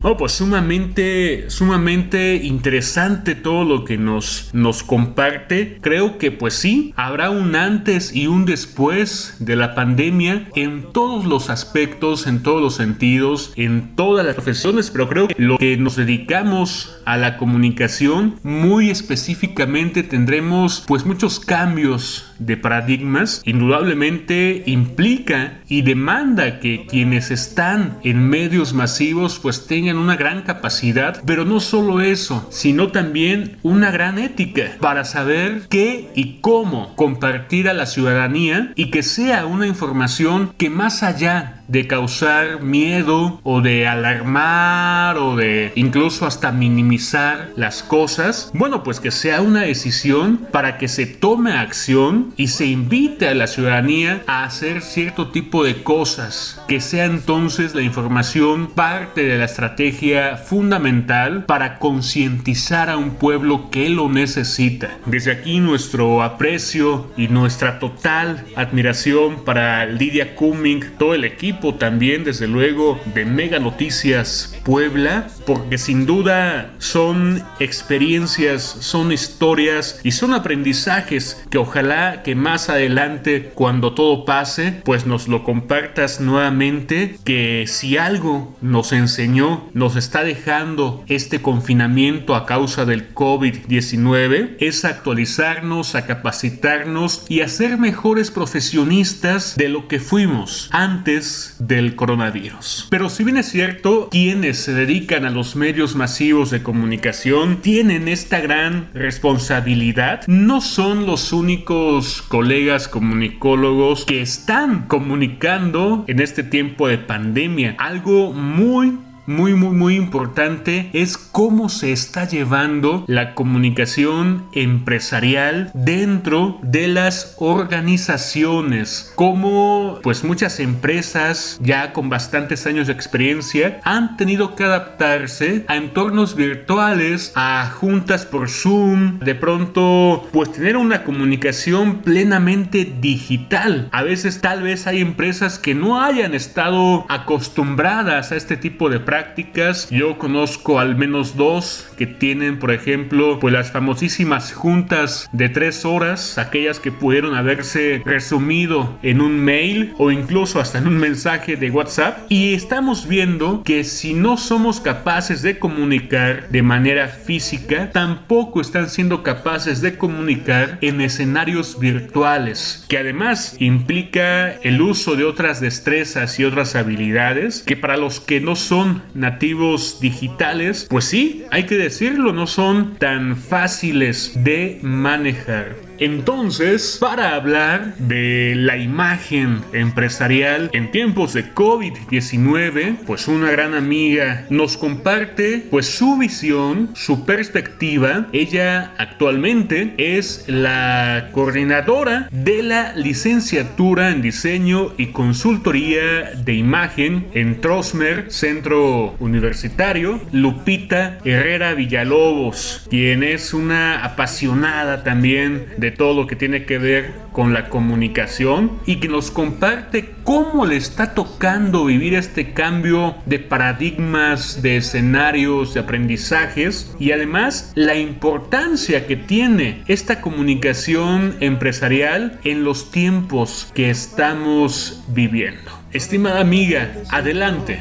Oh, 0.03 0.17
pues 0.17 0.31
sumamente, 0.31 1.45
sumamente 1.51 2.37
interesante 2.37 3.35
todo 3.35 3.63
lo 3.63 3.85
que 3.85 3.99
nos, 3.99 4.49
nos 4.51 4.81
comparte. 4.81 5.77
Creo 5.79 6.17
que 6.17 6.31
pues 6.31 6.55
sí, 6.55 6.91
habrá 6.95 7.29
un 7.29 7.55
antes 7.55 8.15
y 8.15 8.25
un 8.25 8.45
después 8.45 9.35
de 9.37 9.55
la 9.55 9.75
pandemia 9.75 10.49
en 10.55 10.91
todos 10.91 11.25
los 11.25 11.51
aspectos, 11.51 12.25
en 12.25 12.41
todos 12.41 12.63
los 12.63 12.75
sentidos, 12.75 13.53
en 13.55 13.95
todas 13.95 14.25
las 14.25 14.33
profesiones, 14.33 14.89
pero 14.89 15.07
creo 15.07 15.27
que 15.27 15.35
lo 15.37 15.59
que 15.59 15.77
nos 15.77 15.97
dedicamos 15.97 16.97
a 17.05 17.17
la 17.17 17.37
comunicación, 17.37 18.39
muy 18.41 18.89
específicamente 18.89 20.01
tendremos 20.01 20.83
pues 20.87 21.05
muchos 21.05 21.39
cambios 21.39 22.25
de 22.39 22.57
paradigmas. 22.57 23.43
Indudablemente 23.45 24.63
implica 24.65 25.59
y 25.67 25.83
demanda 25.83 26.59
que 26.59 26.87
quienes 26.87 27.29
están 27.29 27.99
en 28.03 28.27
medios 28.27 28.73
masivos 28.73 29.37
pues 29.37 29.67
tengan 29.67 29.90
una 29.97 30.15
gran 30.15 30.41
capacidad, 30.41 31.21
pero 31.25 31.45
no 31.45 31.59
solo 31.59 32.01
eso, 32.01 32.47
sino 32.51 32.91
también 32.91 33.57
una 33.63 33.91
gran 33.91 34.19
ética 34.19 34.77
para 34.79 35.05
saber 35.05 35.63
qué 35.69 36.09
y 36.15 36.39
cómo 36.41 36.95
compartir 36.95 37.69
a 37.69 37.73
la 37.73 37.85
ciudadanía 37.85 38.71
y 38.75 38.91
que 38.91 39.03
sea 39.03 39.45
una 39.45 39.67
información 39.67 40.53
que 40.57 40.69
más 40.69 41.03
allá 41.03 41.60
de 41.71 41.87
causar 41.87 42.61
miedo 42.61 43.39
o 43.43 43.61
de 43.61 43.87
alarmar 43.87 45.17
o 45.17 45.37
de 45.37 45.71
incluso 45.75 46.25
hasta 46.25 46.51
minimizar 46.51 47.51
las 47.55 47.81
cosas, 47.81 48.51
bueno, 48.53 48.83
pues 48.83 48.99
que 48.99 49.09
sea 49.09 49.41
una 49.41 49.61
decisión 49.61 50.47
para 50.51 50.77
que 50.77 50.89
se 50.89 51.05
tome 51.05 51.53
acción 51.53 52.33
y 52.35 52.47
se 52.49 52.65
invite 52.65 53.29
a 53.29 53.35
la 53.35 53.47
ciudadanía 53.47 54.21
a 54.27 54.43
hacer 54.43 54.81
cierto 54.81 55.29
tipo 55.29 55.63
de 55.63 55.81
cosas, 55.81 56.61
que 56.67 56.81
sea 56.81 57.05
entonces 57.05 57.73
la 57.73 57.83
información 57.83 58.67
parte 58.67 59.23
de 59.23 59.37
la 59.37 59.45
estrategia 59.45 60.35
fundamental 60.35 61.45
para 61.45 61.79
concientizar 61.79 62.89
a 62.89 62.97
un 62.97 63.11
pueblo 63.11 63.69
que 63.71 63.89
lo 63.89 64.09
necesita. 64.09 64.97
Desde 65.05 65.31
aquí 65.31 65.61
nuestro 65.61 66.21
aprecio 66.21 67.09
y 67.15 67.29
nuestra 67.29 67.79
total 67.79 68.43
admiración 68.57 69.45
para 69.45 69.85
Lidia 69.85 70.35
Cumming, 70.35 70.97
todo 70.97 71.13
el 71.13 71.23
equipo 71.23 71.60
también, 71.61 72.23
desde 72.23 72.47
luego, 72.47 72.99
de 73.13 73.25
Mega 73.25 73.59
Noticias 73.59 74.55
Puebla, 74.63 75.27
porque 75.45 75.77
sin 75.77 76.05
duda 76.05 76.73
son 76.79 77.43
experiencias, 77.59 78.63
son 78.63 79.11
historias 79.11 79.99
y 80.03 80.11
son 80.11 80.33
aprendizajes 80.33 81.43
que 81.49 81.57
ojalá 81.57 82.23
que 82.23 82.35
más 82.35 82.69
adelante, 82.69 83.51
cuando 83.53 83.93
todo 83.93 84.25
pase, 84.25 84.81
pues 84.83 85.05
nos 85.05 85.27
lo 85.27 85.43
compartas 85.43 86.19
nuevamente, 86.19 87.17
que 87.23 87.65
si 87.67 87.97
algo 87.97 88.57
nos 88.61 88.91
enseñó, 88.91 89.69
nos 89.73 89.95
está 89.95 90.23
dejando 90.23 91.03
este 91.07 91.41
confinamiento 91.41 92.35
a 92.35 92.45
causa 92.45 92.85
del 92.85 93.13
COVID-19, 93.13 94.55
es 94.59 94.85
actualizarnos, 94.85 95.95
a 95.95 96.05
capacitarnos 96.05 97.25
y 97.29 97.41
a 97.41 97.47
ser 97.47 97.77
mejores 97.77 98.31
profesionistas 98.31 99.55
de 99.55 99.69
lo 99.69 99.87
que 99.87 99.99
fuimos 99.99 100.69
antes 100.71 101.50
del 101.59 101.95
coronavirus. 101.95 102.87
Pero 102.89 103.09
si 103.09 103.23
bien 103.23 103.37
es 103.37 103.49
cierto, 103.49 104.09
quienes 104.09 104.57
se 104.57 104.73
dedican 104.73 105.25
a 105.25 105.29
los 105.29 105.55
medios 105.55 105.95
masivos 105.95 106.51
de 106.51 106.63
comunicación 106.63 107.61
tienen 107.61 108.07
esta 108.07 108.39
gran 108.39 108.89
responsabilidad, 108.93 110.21
no 110.27 110.61
son 110.61 111.05
los 111.05 111.33
únicos 111.33 112.21
colegas 112.21 112.87
comunicólogos 112.87 114.05
que 114.05 114.21
están 114.21 114.87
comunicando 114.87 116.05
en 116.07 116.19
este 116.19 116.43
tiempo 116.43 116.87
de 116.87 116.97
pandemia. 116.97 117.75
Algo 117.77 118.33
muy 118.33 118.97
muy, 119.25 119.53
muy, 119.53 119.75
muy 119.75 119.95
importante 119.95 120.89
es 120.93 121.17
cómo 121.17 121.69
se 121.69 121.91
está 121.91 122.27
llevando 122.27 123.03
la 123.07 123.35
comunicación 123.35 124.45
empresarial 124.53 125.71
dentro 125.73 126.59
de 126.63 126.87
las 126.87 127.35
organizaciones. 127.37 129.11
Cómo, 129.15 129.99
pues, 130.01 130.23
muchas 130.23 130.59
empresas 130.59 131.59
ya 131.61 131.93
con 131.93 132.09
bastantes 132.09 132.65
años 132.65 132.87
de 132.87 132.93
experiencia 132.93 133.79
han 133.83 134.17
tenido 134.17 134.55
que 134.55 134.63
adaptarse 134.63 135.65
a 135.67 135.77
entornos 135.77 136.35
virtuales, 136.35 137.31
a 137.35 137.69
juntas 137.69 138.25
por 138.25 138.49
Zoom, 138.49 139.19
de 139.19 139.35
pronto, 139.35 140.27
pues, 140.31 140.51
tener 140.51 140.77
una 140.77 141.03
comunicación 141.03 141.99
plenamente 141.99 142.91
digital. 142.99 143.87
A 143.91 144.03
veces, 144.03 144.41
tal 144.41 144.63
vez 144.63 144.87
hay 144.87 145.01
empresas 145.01 145.59
que 145.59 145.75
no 145.75 146.01
hayan 146.01 146.33
estado 146.33 147.05
acostumbradas 147.07 148.31
a 148.31 148.35
este 148.35 148.57
tipo 148.57 148.89
de 148.89 148.99
prácticas 148.99 149.10
prácticas. 149.11 149.89
Yo 149.89 150.17
conozco 150.17 150.79
al 150.79 150.95
menos 150.95 151.35
dos 151.35 151.85
que 151.97 152.07
tienen, 152.07 152.59
por 152.59 152.71
ejemplo, 152.71 153.39
pues 153.41 153.53
las 153.53 153.69
famosísimas 153.69 154.53
juntas 154.53 155.27
de 155.33 155.49
tres 155.49 155.83
horas, 155.83 156.37
aquellas 156.37 156.79
que 156.79 156.93
pudieron 156.93 157.35
haberse 157.35 158.01
resumido 158.05 158.97
en 159.03 159.19
un 159.19 159.37
mail 159.37 159.93
o 159.97 160.11
incluso 160.11 160.61
hasta 160.61 160.77
en 160.77 160.87
un 160.87 160.97
mensaje 160.97 161.57
de 161.57 161.69
WhatsApp. 161.69 162.19
Y 162.29 162.53
estamos 162.53 163.05
viendo 163.05 163.63
que 163.63 163.83
si 163.83 164.13
no 164.13 164.37
somos 164.37 164.79
capaces 164.79 165.41
de 165.41 165.59
comunicar 165.59 166.47
de 166.47 166.61
manera 166.61 167.09
física, 167.09 167.91
tampoco 167.91 168.61
están 168.61 168.89
siendo 168.89 169.23
capaces 169.23 169.81
de 169.81 169.97
comunicar 169.97 170.77
en 170.79 171.01
escenarios 171.01 171.77
virtuales, 171.77 172.85
que 172.87 172.97
además 172.97 173.57
implica 173.59 174.53
el 174.53 174.81
uso 174.81 175.17
de 175.17 175.25
otras 175.25 175.59
destrezas 175.59 176.39
y 176.39 176.45
otras 176.45 176.77
habilidades 176.77 177.61
que 177.63 177.75
para 177.75 177.97
los 177.97 178.21
que 178.21 178.39
no 178.39 178.55
son 178.55 179.00
nativos 179.13 179.99
digitales, 179.99 180.87
pues 180.89 181.05
sí, 181.05 181.45
hay 181.51 181.65
que 181.65 181.75
decirlo, 181.75 182.33
no 182.33 182.47
son 182.47 182.95
tan 182.95 183.37
fáciles 183.37 184.31
de 184.43 184.79
manejar. 184.81 185.90
Entonces 186.01 186.97
para 186.99 187.35
hablar 187.35 187.95
de 187.97 188.55
la 188.55 188.77
imagen 188.77 189.61
empresarial 189.71 190.71
en 190.73 190.89
tiempos 190.89 191.33
de 191.33 191.53
COVID-19, 191.53 192.97
pues 193.05 193.27
una 193.27 193.51
gran 193.51 193.75
amiga 193.75 194.47
nos 194.49 194.77
comparte 194.77 195.63
pues 195.69 195.85
su 195.85 196.17
visión, 196.17 196.89
su 196.95 197.23
perspectiva. 197.25 198.27
Ella 198.33 198.93
actualmente 198.97 199.93
es 199.97 200.45
la 200.47 201.29
coordinadora 201.33 202.27
de 202.31 202.63
la 202.63 202.95
licenciatura 202.95 204.09
en 204.09 204.23
diseño 204.23 204.93
y 204.97 205.07
consultoría 205.07 206.31
de 206.35 206.55
imagen 206.55 207.27
en 207.33 207.61
Trosmer, 207.61 208.31
Centro 208.31 209.15
Universitario, 209.19 210.19
Lupita 210.31 211.19
Herrera 211.23 211.75
Villalobos, 211.75 212.87
quien 212.89 213.21
es 213.21 213.53
una 213.53 214.03
apasionada 214.03 215.03
también 215.03 215.67
todo 215.91 216.21
lo 216.21 216.27
que 216.27 216.35
tiene 216.35 216.65
que 216.65 216.77
ver 216.77 217.13
con 217.31 217.53
la 217.53 217.69
comunicación 217.69 218.79
y 218.85 218.97
que 218.97 219.07
nos 219.07 219.31
comparte 219.31 220.15
cómo 220.23 220.65
le 220.65 220.77
está 220.77 221.13
tocando 221.13 221.85
vivir 221.85 222.13
este 222.15 222.53
cambio 222.53 223.15
de 223.25 223.39
paradigmas, 223.39 224.61
de 224.61 224.77
escenarios, 224.77 225.73
de 225.73 225.81
aprendizajes 225.81 226.95
y 226.99 227.11
además 227.11 227.71
la 227.75 227.95
importancia 227.95 229.07
que 229.07 229.15
tiene 229.15 229.83
esta 229.87 230.21
comunicación 230.21 231.35
empresarial 231.39 232.39
en 232.43 232.63
los 232.63 232.91
tiempos 232.91 233.71
que 233.73 233.89
estamos 233.89 235.03
viviendo. 235.07 235.71
Estimada 235.91 236.41
amiga, 236.41 236.91
adelante. 237.09 237.79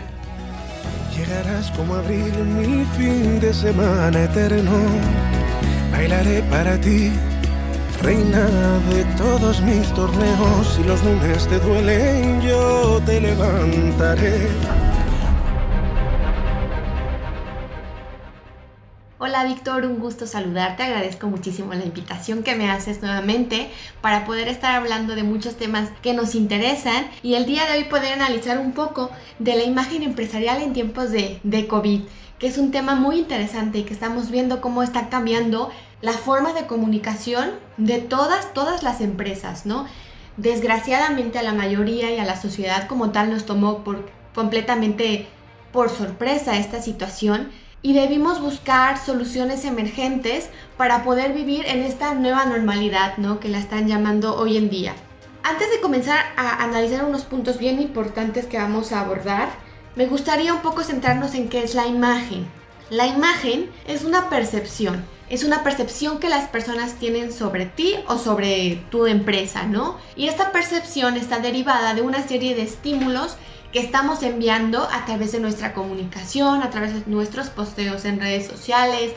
Llegarás 1.17 1.71
como 1.73 1.95
abril 1.95 2.33
mi 2.45 2.85
fin 2.97 3.41
de 3.41 3.53
semana 3.53 4.25
eterno. 4.25 4.73
Bailaré 5.93 6.43
para 6.51 6.81
ti 6.81 7.11
reina 8.03 8.47
de 8.91 9.05
todos 9.17 9.61
mis 9.61 9.87
torneos. 9.95 10.75
Si 10.77 10.85
los 10.85 11.03
lunes 11.05 11.47
te 11.49 11.59
duelen, 11.59 12.41
yo 12.41 13.01
te 13.05 13.21
levantaré. 13.21 14.49
Hola 19.23 19.45
Víctor, 19.45 19.85
un 19.85 19.99
gusto 19.99 20.27
saludarte, 20.27 20.83
agradezco 20.83 21.27
muchísimo 21.27 21.75
la 21.75 21.85
invitación 21.85 22.43
que 22.43 22.55
me 22.55 22.71
haces 22.71 23.03
nuevamente 23.03 23.71
para 24.01 24.25
poder 24.25 24.49
estar 24.49 24.75
hablando 24.75 25.15
de 25.15 25.25
muchos 25.25 25.57
temas 25.57 25.91
que 26.01 26.15
nos 26.15 26.35
interesan 26.35 27.07
y 27.23 27.35
el 27.35 27.45
día 27.45 27.67
de 27.67 27.79
hoy 27.79 27.85
poder 27.85 28.15
analizar 28.15 28.59
un 28.59 28.73
poco 28.73 29.11
de 29.39 29.57
la 29.57 29.65
imagen 29.65 30.03
empresarial 30.03 30.63
en 30.63 30.73
tiempos 30.73 31.11
de, 31.11 31.39
de 31.43 31.67
COVID, 31.67 32.01
que 32.41 32.49
es 32.49 32.57
un 32.57 32.73
tema 32.73 32.95
muy 32.95 33.19
interesante 33.19 33.79
y 33.79 33.83
que 33.85 33.93
estamos 33.93 34.31
viendo 34.31 34.63
cómo 34.63 34.83
está 34.83 35.11
cambiando 35.11 35.71
la 36.01 36.13
forma 36.13 36.55
de 36.55 36.67
comunicación 36.67 37.51
de 37.77 37.99
todas, 37.99 38.55
todas 38.55 38.83
las 38.83 39.03
empresas, 39.03 39.67
¿no? 39.67 39.87
Desgraciadamente 40.39 41.39
a 41.39 41.43
la 41.43 41.53
mayoría 41.53 42.11
y 42.11 42.19
a 42.19 42.25
la 42.25 42.41
sociedad 42.41 42.89
como 42.89 43.11
tal 43.11 43.31
nos 43.31 43.45
tomó 43.45 43.85
por, 43.85 44.11
completamente 44.35 45.29
por 45.71 45.91
sorpresa 45.91 46.57
esta 46.57 46.81
situación 46.81 47.51
y 47.83 47.93
debimos 47.93 48.41
buscar 48.41 48.99
soluciones 48.99 49.67
emergentes 49.67 50.49
para 50.79 51.05
poder 51.05 51.35
vivir 51.35 51.67
en 51.67 51.83
esta 51.83 52.15
nueva 52.15 52.47
normalidad, 52.47 53.19
¿no? 53.19 53.39
Que 53.39 53.51
la 53.51 53.59
están 53.59 53.87
llamando 53.87 54.35
hoy 54.37 54.57
en 54.57 54.71
día. 54.71 54.95
Antes 55.43 55.71
de 55.71 55.81
comenzar 55.81 56.25
a 56.37 56.65
analizar 56.65 57.05
unos 57.05 57.25
puntos 57.25 57.59
bien 57.59 57.81
importantes 57.81 58.47
que 58.47 58.59
vamos 58.59 58.93
a 58.93 59.01
abordar, 59.01 59.51
me 59.97 60.07
gustaría 60.07 60.55
un 60.55 60.61
poco 60.61 60.85
centrarnos 60.85 61.35
en 61.35 61.49
qué 61.49 61.63
es 61.63 61.75
la 61.75 61.87
imagen. 61.87 62.47
La 62.91 63.07
imagen 63.07 63.71
es 63.87 64.05
una 64.05 64.29
percepción, 64.29 65.05
es 65.29 65.45
una 65.45 65.63
percepción 65.63 66.19
que 66.19 66.29
las 66.29 66.49
personas 66.49 66.95
tienen 66.95 67.33
sobre 67.33 67.67
ti 67.67 67.95
o 68.09 68.19
sobre 68.19 68.83
tu 68.91 69.07
empresa, 69.07 69.65
¿no? 69.65 69.97
Y 70.17 70.29
esta 70.29 70.53
percepción 70.53 71.17
está 71.17 71.39
derivada 71.39 71.95
de 71.95 72.03
una 72.03 72.27
serie 72.27 72.55
de 72.55 72.63
estímulos 72.63 73.37
que 73.73 73.79
estamos 73.79 74.23
enviando 74.25 74.89
a 74.91 75.05
través 75.07 75.31
de 75.33 75.41
nuestra 75.41 75.73
comunicación, 75.73 76.63
a 76.63 76.71
través 76.71 76.95
de 76.95 77.03
nuestros 77.07 77.49
posteos 77.51 78.05
en 78.05 78.19
redes 78.19 78.47
sociales, 78.47 79.13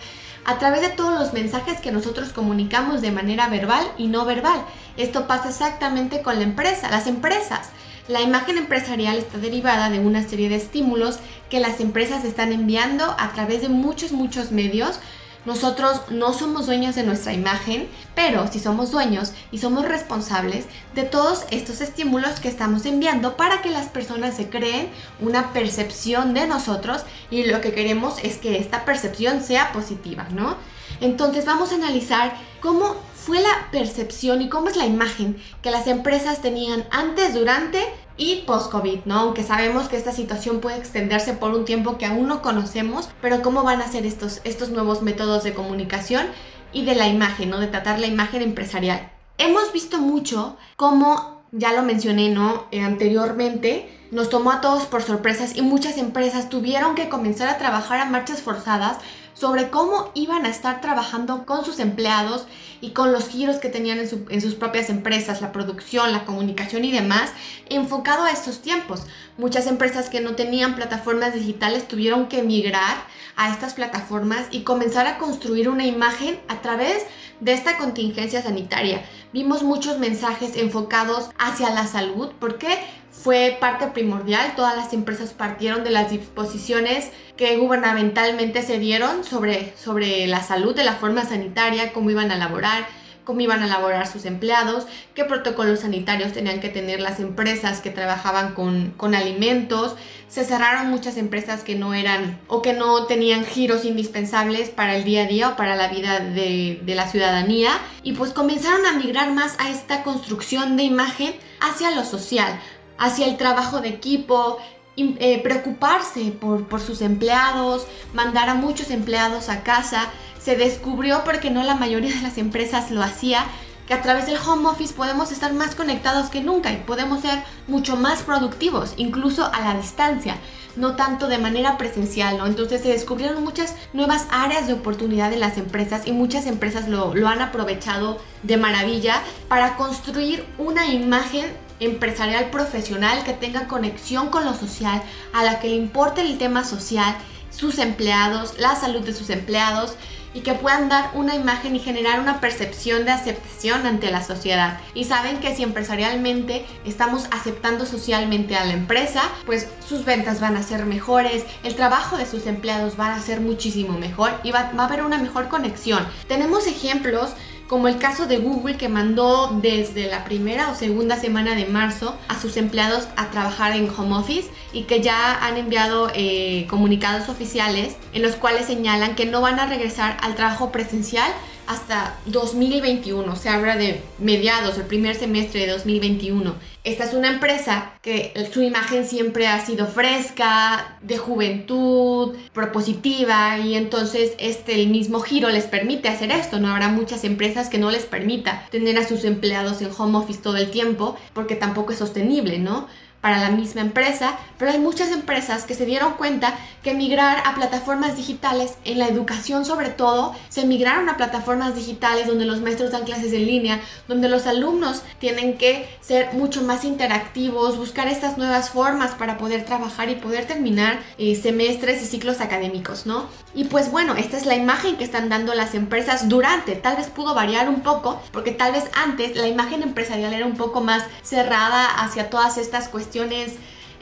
a 0.46 0.60
través 0.60 0.82
de 0.82 0.90
todos 0.90 1.20
los 1.20 1.34
mensajes 1.34 1.80
que 1.80 1.92
nosotros 1.92 2.30
comunicamos 2.34 3.02
de 3.02 3.12
manera 3.12 3.48
verbal 3.48 3.86
y 3.98 4.08
no 4.08 4.26
verbal. 4.26 4.64
Esto 4.98 5.28
pasa 5.28 5.50
exactamente 5.50 6.22
con 6.22 6.36
la 6.36 6.44
empresa, 6.44 6.92
las 6.92 7.08
empresas. 7.08 7.70
La 8.08 8.22
imagen 8.22 8.58
empresarial 8.58 9.18
está 9.18 9.38
derivada 9.38 9.90
de 9.90 10.00
una 10.00 10.28
serie 10.28 10.50
de 10.50 10.56
estímulos 10.56 11.20
que 11.50 11.60
las 11.60 11.80
empresas 11.80 12.26
están 12.26 12.52
enviando 12.52 13.16
a 13.18 13.32
través 13.34 13.62
de 13.62 13.70
muchos, 13.70 14.12
muchos 14.12 14.52
medios 14.52 15.00
nosotros 15.46 16.04
no 16.10 16.32
somos 16.34 16.68
dueños 16.68 16.96
de 16.96 17.04
nuestra 17.04 17.34
imagen, 17.34 17.90
pero 18.16 18.48
sí 18.50 18.60
somos 18.60 18.92
dueños 18.92 19.34
y 19.52 19.58
somos 19.58 19.86
responsables 19.86 20.66
de 20.96 21.04
todos 21.04 21.46
estos 21.52 21.82
estímulos 21.82 22.40
que 22.40 22.48
estamos 22.48 22.86
enviando 22.86 23.36
para 23.36 23.62
que 23.62 23.70
las 23.70 23.88
personas 23.88 24.38
se 24.38 24.50
creen 24.50 24.90
una 25.20 25.52
percepción 25.52 26.34
de 26.34 26.48
nosotros 26.48 27.04
y 27.30 27.44
lo 27.44 27.60
que 27.60 27.74
queremos 27.74 28.16
es 28.24 28.38
que 28.38 28.58
esta 28.58 28.86
percepción 28.86 29.44
sea 29.44 29.74
positiva, 29.74 30.28
¿no? 30.32 30.56
Entonces 31.02 31.44
vamos 31.44 31.74
a 31.74 31.76
analizar 31.76 32.34
cómo 32.62 32.96
fue 33.24 33.40
la 33.40 33.70
percepción 33.72 34.42
y 34.42 34.50
cómo 34.50 34.68
es 34.68 34.76
la 34.76 34.86
imagen 34.86 35.38
que 35.62 35.72
las 35.72 35.88
empresas 35.88 36.42
tenían 36.42 36.86
antes, 36.92 37.34
durante 37.34 37.82
y 38.18 38.44
post-COVID, 38.46 39.06
¿no? 39.06 39.20
Aunque 39.20 39.44
sabemos 39.44 39.88
que 39.88 39.96
esta 39.96 40.12
situación 40.12 40.60
puede 40.60 40.78
extenderse 40.78 41.32
por 41.32 41.52
un 41.52 41.64
tiempo 41.64 41.98
que 41.98 42.06
aún 42.06 42.28
no 42.28 42.42
conocemos, 42.42 43.10
pero 43.22 43.42
cómo 43.42 43.64
van 43.64 43.82
a 43.82 43.88
ser 43.88 44.06
estos, 44.06 44.42
estos 44.44 44.72
nuevos 44.72 45.02
métodos 45.02 45.44
de 45.46 45.54
comunicación 45.54 46.28
y 46.74 46.84
de 46.84 46.96
la 46.96 47.08
imagen, 47.08 47.50
¿no? 47.50 47.60
De 47.60 47.68
tratar 47.68 48.00
la 48.00 48.08
imagen 48.08 48.42
empresarial. 48.42 49.10
Hemos 49.38 49.72
visto 49.72 50.00
mucho 50.00 50.58
cómo, 50.76 51.44
ya 51.54 51.72
lo 51.72 51.82
mencioné, 51.82 52.28
¿no? 52.28 52.66
Eh, 52.72 52.82
anteriormente, 52.82 53.90
nos 54.12 54.30
tomó 54.30 54.52
a 54.52 54.60
todos 54.60 54.84
por 54.84 55.02
sorpresas 55.02 55.56
y 55.56 55.62
muchas 55.62 55.98
empresas 55.98 56.50
tuvieron 56.50 56.94
que 56.94 57.08
comenzar 57.08 57.48
a 57.48 57.58
trabajar 57.58 58.00
a 58.00 58.06
marchas 58.06 58.42
forzadas 58.42 58.98
sobre 59.44 59.70
cómo 59.70 60.10
iban 60.14 60.46
a 60.46 60.50
estar 60.50 60.80
trabajando 60.80 61.46
con 61.46 61.66
sus 61.66 61.80
empleados 61.80 62.48
y 62.80 62.92
con 62.92 63.12
los 63.12 63.28
giros 63.28 63.58
que 63.58 63.68
tenían 63.68 64.00
en, 64.00 64.42
sus 64.42 64.56
propias 64.56 64.90
empresas, 64.90 65.42
la 65.42 65.52
producción, 65.52 66.14
la 66.14 66.24
comunicación 66.24 66.86
y 66.86 66.94
demás, 66.94 67.30
enfocado 67.68 68.24
a 68.24 68.32
estos 68.32 68.62
tiempos. 68.62 69.06
Muchas 69.38 69.68
empresas 69.68 70.08
que 70.08 70.22
no 70.22 70.36
tenían 70.36 70.76
plataformas 70.76 71.34
digitales 71.34 71.90
tuvieron 71.90 72.30
que 72.30 72.42
migrar 72.42 72.96
a 73.36 73.52
estas 73.52 73.74
plataformas 73.74 74.48
y 74.50 74.62
comenzar 74.62 75.08
a 75.08 75.18
construir 75.18 75.68
una 75.68 75.86
imagen 75.86 76.40
a 76.48 76.62
través 76.62 77.06
de 77.42 77.52
esta 77.52 77.78
contingencia 77.78 78.42
sanitaria. 78.42 79.04
Vimos 79.34 79.62
muchos 79.62 80.00
mensajes 80.00 80.56
enfocados 80.56 81.32
hacia 81.38 81.70
la 81.72 81.86
salud 81.86 82.32
porque 82.40 82.80
fue 83.14 83.58
parte 83.60 83.88
primordial. 83.88 84.54
Todas 84.56 84.76
las 84.76 84.92
empresas 84.92 85.34
partieron 85.34 85.84
de 85.84 85.92
las 85.92 86.10
disposiciones 86.10 87.12
que 87.38 87.56
gubernamentalmente 87.58 88.64
se 88.64 88.80
dieron 88.80 89.24
sobre, 89.24 89.74
sobre 89.78 90.28
la 90.28 90.42
salud 90.42 90.76
de 90.76 90.84
la 90.84 90.96
forma 90.96 91.24
sanitaria, 91.24 91.94
cómo 91.94 92.10
iban 92.10 92.32
a 92.32 92.38
laborar, 92.38 92.88
cómo 93.24 93.40
iban 93.40 93.62
a 93.64 93.68
laborar 93.68 94.08
sus 94.08 94.26
empleados, 94.26 94.86
qué 95.14 95.24
protocolos 95.24 95.82
sanitarios 95.82 96.34
tenían 96.34 96.60
que 96.60 96.70
tener 96.70 97.00
las 97.00 97.20
empresas 97.20 97.80
que 97.80 97.90
trabajaban 97.90 98.54
con, 98.54 99.16
alimentos. 99.16 99.96
Se 100.28 100.44
cerraron 100.44 100.90
muchas 100.90 101.18
empresas 101.18 101.64
que 101.64 101.76
no 101.76 101.94
eran 101.94 102.40
o 102.48 102.62
que 102.64 102.74
no 102.74 103.06
tenían 103.06 103.46
giros 103.46 103.86
indispensables 103.86 104.70
para 104.70 104.96
el 104.96 105.04
día 105.04 105.24
a 105.24 105.28
día 105.28 105.50
o 105.50 105.56
para 105.56 105.76
la 105.76 105.88
vida 105.88 106.20
de, 106.20 106.82
de 106.84 106.96
la 106.96 107.08
ciudadanía. 107.08 107.70
Y 108.02 108.14
pues 108.14 108.32
comenzaron 108.32 108.86
a 108.86 108.94
migrar 108.94 109.32
más 109.32 109.56
a 109.60 109.70
esta 109.70 110.04
construcción 110.04 110.76
de 110.76 110.84
imagen 110.84 111.36
hacia 111.62 111.92
lo 111.92 112.04
social, 112.04 112.60
hacia 113.04 113.28
el 113.28 113.36
trabajo 113.36 113.82
de 113.82 113.90
equipo, 113.90 114.60
eh, 114.96 115.42
preocuparse 115.44 116.32
por, 116.32 116.68
por 116.68 116.80
sus 116.80 117.02
empleados, 117.02 117.86
mandar 118.14 118.48
a 118.48 118.56
muchos 118.56 118.92
empleados 118.92 119.50
a 119.50 119.62
casa. 119.62 120.08
Se 120.40 120.56
descubrió, 120.56 121.24
porque 121.26 121.50
no 121.50 121.64
la 121.64 121.76
mayoría 121.76 122.16
de 122.16 122.22
las 122.22 122.38
empresas 122.38 122.92
lo 122.92 123.04
hacía, 123.04 123.46
que 123.88 123.94
a 123.94 124.02
través 124.02 124.26
del 124.28 124.38
home 124.38 124.70
office 124.70 124.94
podemos 124.94 125.34
estar 125.34 125.52
más 125.54 125.76
conectados 125.76 126.30
que 126.30 126.40
nunca 126.40 126.72
y 126.72 126.78
podemos 126.78 127.20
ser 127.22 127.44
mucho 127.68 127.98
más 127.98 128.24
productivos, 128.24 128.94
incluso 128.96 129.52
a 129.54 129.60
la 129.60 129.76
distancia, 129.76 130.38
no 130.78 130.96
tanto 130.96 131.28
de 131.28 131.40
manera 131.40 131.78
presencial. 131.78 132.40
Entonces 132.46 132.82
se 132.82 132.88
descubrieron 132.88 133.44
muchas 133.44 133.76
nuevas 133.92 134.28
áreas 134.32 134.68
de 134.68 134.74
oportunidad 134.74 135.34
en 135.34 135.42
las 135.42 135.58
empresas 135.58 136.08
y 136.08 136.14
muchas 136.14 136.46
empresas 136.46 136.88
lo, 136.88 137.14
lo 137.14 137.28
han 137.28 137.42
aprovechado 137.42 138.22
de 138.44 138.56
maravilla 138.56 139.22
para 139.50 139.76
construir 139.76 140.46
una 140.58 140.88
imagen 140.88 141.46
empresarial 141.86 142.50
profesional 142.50 143.24
que 143.24 143.34
tenga 143.34 143.68
conexión 143.68 144.30
con 144.30 144.46
lo 144.46 144.54
social, 144.54 145.02
a 145.34 145.44
la 145.44 145.60
que 145.60 145.70
le 145.70 145.76
importe 145.76 146.22
el 146.22 146.38
tema 146.38 146.64
social, 146.64 147.16
sus 147.50 147.78
empleados, 147.80 148.58
la 148.60 148.76
salud 148.76 149.02
de 149.02 149.14
sus 149.14 149.30
empleados 149.30 149.96
y 150.34 150.42
que 150.42 150.54
puedan 150.54 150.90
dar 150.90 151.12
una 151.14 151.36
imagen 151.36 151.76
y 151.76 151.80
generar 151.80 152.20
una 152.20 152.40
percepción 152.40 153.06
de 153.06 153.12
aceptación 153.12 153.86
ante 153.86 154.12
la 154.12 154.24
sociedad. 154.24 154.80
Y 154.94 155.06
saben 155.06 155.40
que 155.40 155.56
si 155.56 155.64
empresarialmente 155.64 156.66
estamos 156.86 157.28
aceptando 157.32 157.86
socialmente 157.86 158.56
a 158.56 158.66
la 158.66 158.74
empresa, 158.74 159.22
pues 159.46 159.68
sus 159.88 160.06
ventas 160.06 160.42
van 160.42 160.58
a 160.58 160.64
ser 160.64 160.86
mejores, 160.86 161.46
el 161.64 161.76
trabajo 161.76 162.18
de 162.18 162.26
sus 162.26 162.48
empleados 162.48 163.00
va 163.00 163.14
a 163.14 163.22
ser 163.22 163.42
muchísimo 163.42 163.98
mejor 163.98 164.32
y 164.44 164.52
va, 164.52 164.72
va 164.78 164.84
a 164.84 164.88
haber 164.88 165.04
una 165.04 165.18
mejor 165.18 165.48
conexión. 165.50 166.06
Tenemos 166.28 166.68
ejemplos 166.68 167.34
como 167.68 167.88
el 167.88 167.98
caso 167.98 168.28
de 168.28 168.38
Google 168.38 168.78
que 168.78 168.90
mandó 168.90 169.58
desde 169.62 170.08
la 170.08 170.24
primera 170.26 170.70
o 170.70 170.76
segunda 170.76 171.18
semana 171.18 171.56
de 171.56 171.66
marzo 171.66 172.16
a 172.28 172.40
sus 172.40 172.58
empleados 172.58 173.08
a 173.16 173.30
trabajar 173.32 173.76
en 173.76 173.90
home 173.90 174.16
office 174.16 174.50
y 174.74 174.84
que 174.84 175.02
ya 175.02 175.46
han 175.46 175.58
enviado 175.58 176.12
eh, 176.14 176.68
comunicados 176.70 177.30
oficiales 177.30 177.96
en 178.14 178.22
los 178.22 178.36
cuales 178.36 178.66
señalan 178.66 179.16
que 179.16 179.26
no 179.26 179.42
van 179.42 179.60
a 179.60 179.66
regresar 179.66 180.18
al 180.22 180.36
trabajo 180.36 180.72
presencial 180.72 181.32
hasta 181.68 182.18
2021, 182.26 183.36
se 183.36 183.50
habla 183.50 183.78
de 183.78 184.02
mediados, 184.20 184.78
el 184.78 184.86
primer 184.86 185.16
semestre 185.16 185.62
de 185.62 185.72
2021. 185.74 186.56
Esta 186.84 187.06
es 187.06 187.14
una 187.14 187.30
empresa 187.30 187.94
que 188.02 188.34
su 188.52 188.62
imagen 188.62 189.06
siempre 189.06 189.48
ha 189.48 189.66
sido 189.66 189.88
fresca, 189.88 190.98
de 191.02 191.18
juventud, 191.18 192.36
propositiva 192.54 193.58
y 193.60 193.76
entonces 193.76 194.34
este 194.38 194.76
el 194.76 194.90
mismo 194.90 195.22
giro 195.22 195.50
les 195.50 195.66
permite 195.66 196.10
hacer 196.10 196.32
esto. 196.32 196.60
No 196.60 196.70
habrá 196.70 196.90
muchas 196.90 197.24
empresas 197.24 197.70
que 197.70 197.78
no 197.78 197.90
les 197.90 198.04
permita 198.06 198.68
tener 198.70 198.98
a 198.98 199.08
sus 199.08 199.24
empleados 199.24 199.82
en 199.82 199.92
home 199.98 200.18
office 200.18 200.42
todo 200.42 200.58
el 200.58 200.72
tiempo 200.72 201.16
porque 201.32 201.56
tampoco 201.56 201.94
es 201.94 202.00
sostenible, 202.00 202.60
¿no? 202.60 202.88
Para 203.24 203.40
la 203.40 203.52
misma 203.52 203.80
empresa, 203.80 204.38
pero 204.58 204.72
hay 204.72 204.80
muchas 204.80 205.10
empresas 205.10 205.64
que 205.64 205.76
se 205.76 205.86
dieron 205.86 206.16
cuenta 206.16 206.56
que 206.84 206.94
migrar 206.94 207.42
a 207.46 207.56
plataformas 207.56 208.18
digitales, 208.18 208.74
en 208.84 209.00
la 209.00 209.08
educación 209.08 209.64
sobre 209.64 209.92
todo, 209.92 210.36
se 210.50 210.66
migraron 210.66 211.08
a 211.08 211.16
plataformas 211.16 211.74
digitales 211.74 212.28
donde 212.28 212.44
los 212.44 212.60
maestros 212.60 212.92
dan 212.92 213.06
clases 213.06 213.32
en 213.32 213.46
línea, 213.46 213.80
donde 214.10 214.28
los 214.28 214.46
alumnos 214.46 215.04
tienen 215.20 215.58
que 215.58 215.88
ser 216.02 216.34
mucho 216.34 216.64
más 216.64 216.84
interactivos, 216.84 217.78
buscar 217.78 218.10
estas 218.10 218.38
nuevas 218.38 218.72
formas 218.72 219.12
para 219.12 219.38
poder 219.38 219.64
trabajar 219.64 220.10
y 220.10 220.16
poder 220.16 220.44
terminar 220.46 221.00
eh, 221.18 221.38
semestres 221.42 222.04
y 222.04 222.06
ciclos 222.06 222.42
académicos, 222.42 223.06
¿no? 223.06 223.28
Y 223.56 223.66
pues 223.66 223.90
bueno, 223.90 224.16
esta 224.16 224.36
es 224.36 224.46
la 224.46 224.56
imagen 224.56 224.98
que 224.98 225.06
están 225.06 225.30
dando 225.30 225.54
las 225.54 225.76
empresas 225.76 226.28
durante, 226.28 226.76
tal 226.76 226.98
vez 226.98 227.08
pudo 227.08 227.34
variar 227.34 227.70
un 227.70 227.82
poco, 227.84 228.22
porque 228.34 228.52
tal 228.52 228.74
vez 228.74 228.84
antes 228.94 229.38
la 229.38 229.48
imagen 229.48 229.82
empresarial 229.82 230.34
era 230.34 230.46
un 230.46 230.58
poco 230.58 230.82
más 230.82 231.04
cerrada 231.22 231.86
hacia 231.86 232.30
todas 232.30 232.58
estas 232.58 232.90
cuestiones 232.90 233.13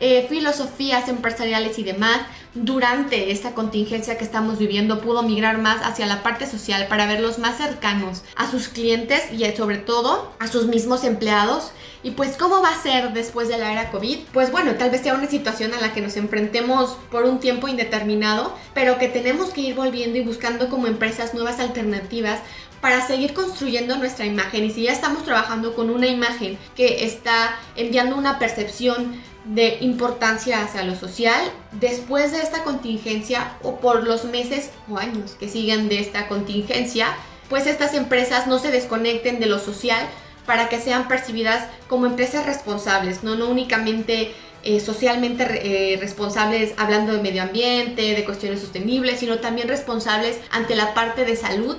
eh, 0.04 0.26
filosofías 0.28 1.08
empresariales 1.10 1.78
y 1.78 1.84
demás, 1.84 2.21
durante 2.54 3.32
esta 3.32 3.54
contingencia 3.54 4.17
que 4.17 4.24
estamos 4.26 4.58
viviendo 4.58 5.00
pudo 5.00 5.24
migrar 5.24 5.60
más 5.60 5.82
hacia 5.84 6.06
la 6.06 6.21
parte 6.21 6.47
social 6.47 6.88
para 6.88 7.06
verlos 7.06 7.39
más 7.39 7.58
cercanos 7.58 8.24
a 8.36 8.50
sus 8.50 8.67
clientes 8.67 9.32
y 9.32 9.45
sobre 9.56 9.78
todo 9.78 10.34
a 10.39 10.47
sus 10.47 10.65
mismos 10.65 11.04
empleados. 11.04 11.71
Y 12.04 12.12
pues 12.12 12.36
cómo 12.36 12.62
va 12.62 12.69
a 12.69 12.82
ser 12.82 13.13
después 13.13 13.47
de 13.47 13.60
la 13.60 13.71
era 13.71 13.91
COVID? 13.91 14.17
Pues 14.34 14.52
bueno, 14.52 14.74
tal 14.74 14.89
vez 14.89 15.02
sea 15.02 15.13
una 15.13 15.28
situación 15.28 15.74
a 15.76 15.80
la 15.80 15.93
que 15.93 16.02
nos 16.02 16.17
enfrentemos 16.17 16.97
por 17.12 17.26
un 17.26 17.39
tiempo 17.39 17.67
indeterminado, 17.67 18.54
pero 18.74 18.97
que 18.97 19.08
tenemos 19.08 19.52
que 19.52 19.62
ir 19.62 19.76
volviendo 19.76 20.17
y 20.17 20.24
buscando 20.24 20.67
como 20.67 20.88
empresas 20.88 21.36
nuevas 21.36 21.60
alternativas 21.60 22.39
para 22.82 23.06
seguir 23.06 23.34
construyendo 23.34 23.98
nuestra 23.98 24.26
imagen. 24.26 24.65
Y 24.65 24.72
si 24.72 24.84
ya 24.84 24.91
estamos 24.91 25.24
trabajando 25.24 25.76
con 25.76 25.89
una 25.89 26.08
imagen 26.08 26.58
que 26.76 27.06
está 27.06 27.56
enviando 27.76 28.17
una 28.17 28.39
percepción 28.39 29.22
de 29.46 29.78
importancia 29.82 30.63
hacia 30.63 30.84
lo 30.84 30.96
social, 30.96 31.41
después 31.74 32.32
de 32.32 32.41
esta 32.41 32.63
contingencia 32.63 33.54
o 33.63 33.80
por 33.80 34.04
los 34.04 34.26
meses 34.26 34.72
o 34.89 34.98
años 34.98 35.32
que 35.39 35.48
siguen 35.48 35.89
de 35.89 36.00
esta 36.00 36.28
contingencia, 36.28 37.08
pues 37.50 37.67
estas 37.67 37.94
empresas 37.94 38.48
no 38.48 38.60
se 38.60 38.72
desconecten 38.72 39.39
de 39.39 39.46
lo 39.46 39.60
social 39.60 40.08
para 40.46 40.70
que 40.70 40.80
sean 40.80 41.08
percibidas 41.08 41.67
como 41.88 42.06
empresas 42.06 42.46
responsables, 42.46 43.24
no, 43.24 43.36
no 43.36 43.50
únicamente 43.50 44.34
eh, 44.63 44.80
socialmente 44.80 45.44
eh, 45.94 45.98
responsables 45.98 46.74
hablando 46.78 47.13
de 47.13 47.22
medio 47.22 47.41
ambiente, 47.41 48.13
de 48.13 48.26
cuestiones 48.26 48.60
sostenibles, 48.60 49.20
sino 49.20 49.39
también 49.39 49.67
responsables 49.67 50.39
ante 50.52 50.76
la 50.76 50.94
parte 50.94 51.26
de 51.26 51.36
salud 51.36 51.78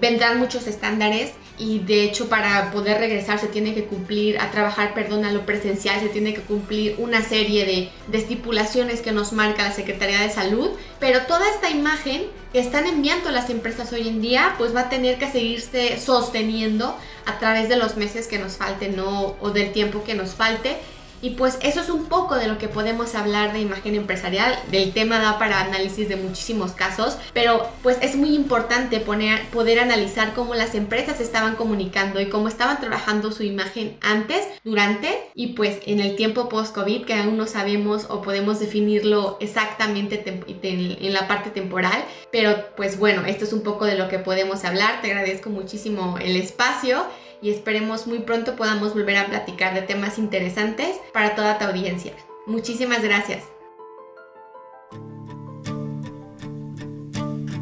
vendrán 0.00 0.38
muchos 0.38 0.66
estándares 0.66 1.32
y 1.58 1.78
de 1.78 2.04
hecho 2.04 2.28
para 2.28 2.70
poder 2.70 2.98
regresar 2.98 3.38
se 3.38 3.46
tiene 3.46 3.74
que 3.74 3.84
cumplir 3.84 4.38
a 4.38 4.50
trabajar, 4.50 4.92
perdón, 4.94 5.24
a 5.24 5.32
lo 5.32 5.46
presencial, 5.46 6.00
se 6.00 6.08
tiene 6.08 6.34
que 6.34 6.42
cumplir 6.42 6.96
una 6.98 7.22
serie 7.22 7.64
de, 7.64 7.88
de 8.08 8.18
estipulaciones 8.18 9.00
que 9.00 9.12
nos 9.12 9.32
marca 9.32 9.62
la 9.62 9.72
Secretaría 9.72 10.20
de 10.20 10.30
Salud, 10.30 10.70
pero 11.00 11.22
toda 11.22 11.48
esta 11.48 11.70
imagen 11.70 12.24
que 12.52 12.60
están 12.60 12.86
enviando 12.86 13.30
las 13.30 13.50
empresas 13.50 13.92
hoy 13.92 14.08
en 14.08 14.20
día, 14.20 14.54
pues 14.58 14.74
va 14.74 14.80
a 14.80 14.88
tener 14.88 15.18
que 15.18 15.30
seguirse 15.30 15.98
sosteniendo 15.98 16.96
a 17.24 17.38
través 17.38 17.68
de 17.68 17.76
los 17.76 17.96
meses 17.96 18.26
que 18.26 18.38
nos 18.38 18.56
falten 18.56 18.96
¿no? 18.96 19.36
o 19.40 19.50
del 19.50 19.72
tiempo 19.72 20.04
que 20.04 20.14
nos 20.14 20.34
falte 20.34 20.76
y 21.22 21.30
pues 21.30 21.58
eso 21.62 21.80
es 21.80 21.88
un 21.88 22.06
poco 22.06 22.36
de 22.36 22.48
lo 22.48 22.58
que 22.58 22.68
podemos 22.68 23.14
hablar 23.14 23.52
de 23.52 23.60
imagen 23.60 23.94
empresarial. 23.94 24.58
Del 24.70 24.92
tema 24.92 25.18
da 25.18 25.38
para 25.38 25.60
análisis 25.60 26.08
de 26.08 26.16
muchísimos 26.16 26.72
casos, 26.72 27.16
pero 27.32 27.68
pues 27.82 27.98
es 28.00 28.16
muy 28.16 28.34
importante 28.34 29.00
poner, 29.00 29.46
poder 29.48 29.80
analizar 29.80 30.34
cómo 30.34 30.54
las 30.54 30.74
empresas 30.74 31.20
estaban 31.20 31.56
comunicando 31.56 32.20
y 32.20 32.28
cómo 32.28 32.48
estaban 32.48 32.80
trabajando 32.80 33.32
su 33.32 33.42
imagen 33.42 33.96
antes, 34.00 34.46
durante 34.64 35.18
y 35.34 35.48
pues 35.48 35.78
en 35.86 36.00
el 36.00 36.16
tiempo 36.16 36.48
post-COVID 36.48 37.04
que 37.04 37.14
aún 37.14 37.36
no 37.36 37.46
sabemos 37.46 38.06
o 38.08 38.22
podemos 38.22 38.60
definirlo 38.60 39.36
exactamente 39.40 40.22
en 40.62 41.12
la 41.12 41.28
parte 41.28 41.50
temporal. 41.50 42.04
Pero 42.30 42.56
pues 42.76 42.98
bueno, 42.98 43.24
esto 43.26 43.44
es 43.44 43.52
un 43.52 43.62
poco 43.62 43.84
de 43.84 43.96
lo 43.96 44.08
que 44.08 44.18
podemos 44.18 44.64
hablar. 44.64 45.00
Te 45.00 45.10
agradezco 45.10 45.50
muchísimo 45.50 46.18
el 46.18 46.36
espacio 46.36 47.06
y 47.46 47.50
esperemos 47.50 48.08
muy 48.08 48.18
pronto 48.18 48.56
podamos 48.56 48.92
volver 48.92 49.18
a 49.18 49.26
platicar 49.28 49.72
de 49.72 49.82
temas 49.82 50.18
interesantes 50.18 50.96
para 51.12 51.36
toda 51.36 51.58
tu 51.58 51.64
audiencia. 51.64 52.12
Muchísimas 52.44 53.04
gracias. 53.04 53.44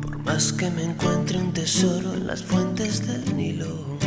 Por 0.01 0.25
más 0.25 0.55
que 0.55 0.70
me 0.70 0.85
encuentre 0.85 1.37
un 1.37 1.53
tesoro 1.53 2.14
en 2.14 2.27
las 2.27 2.42
fuentes 2.42 3.07
del 3.07 3.37
Nilo, 3.37 3.99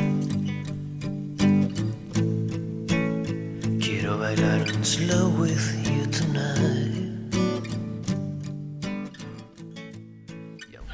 quiero 3.80 4.18
bailar 4.18 4.66
un 4.76 4.84
slow 4.84 5.30
with 5.40 5.62
you 5.84 6.08
tonight. 6.10 6.97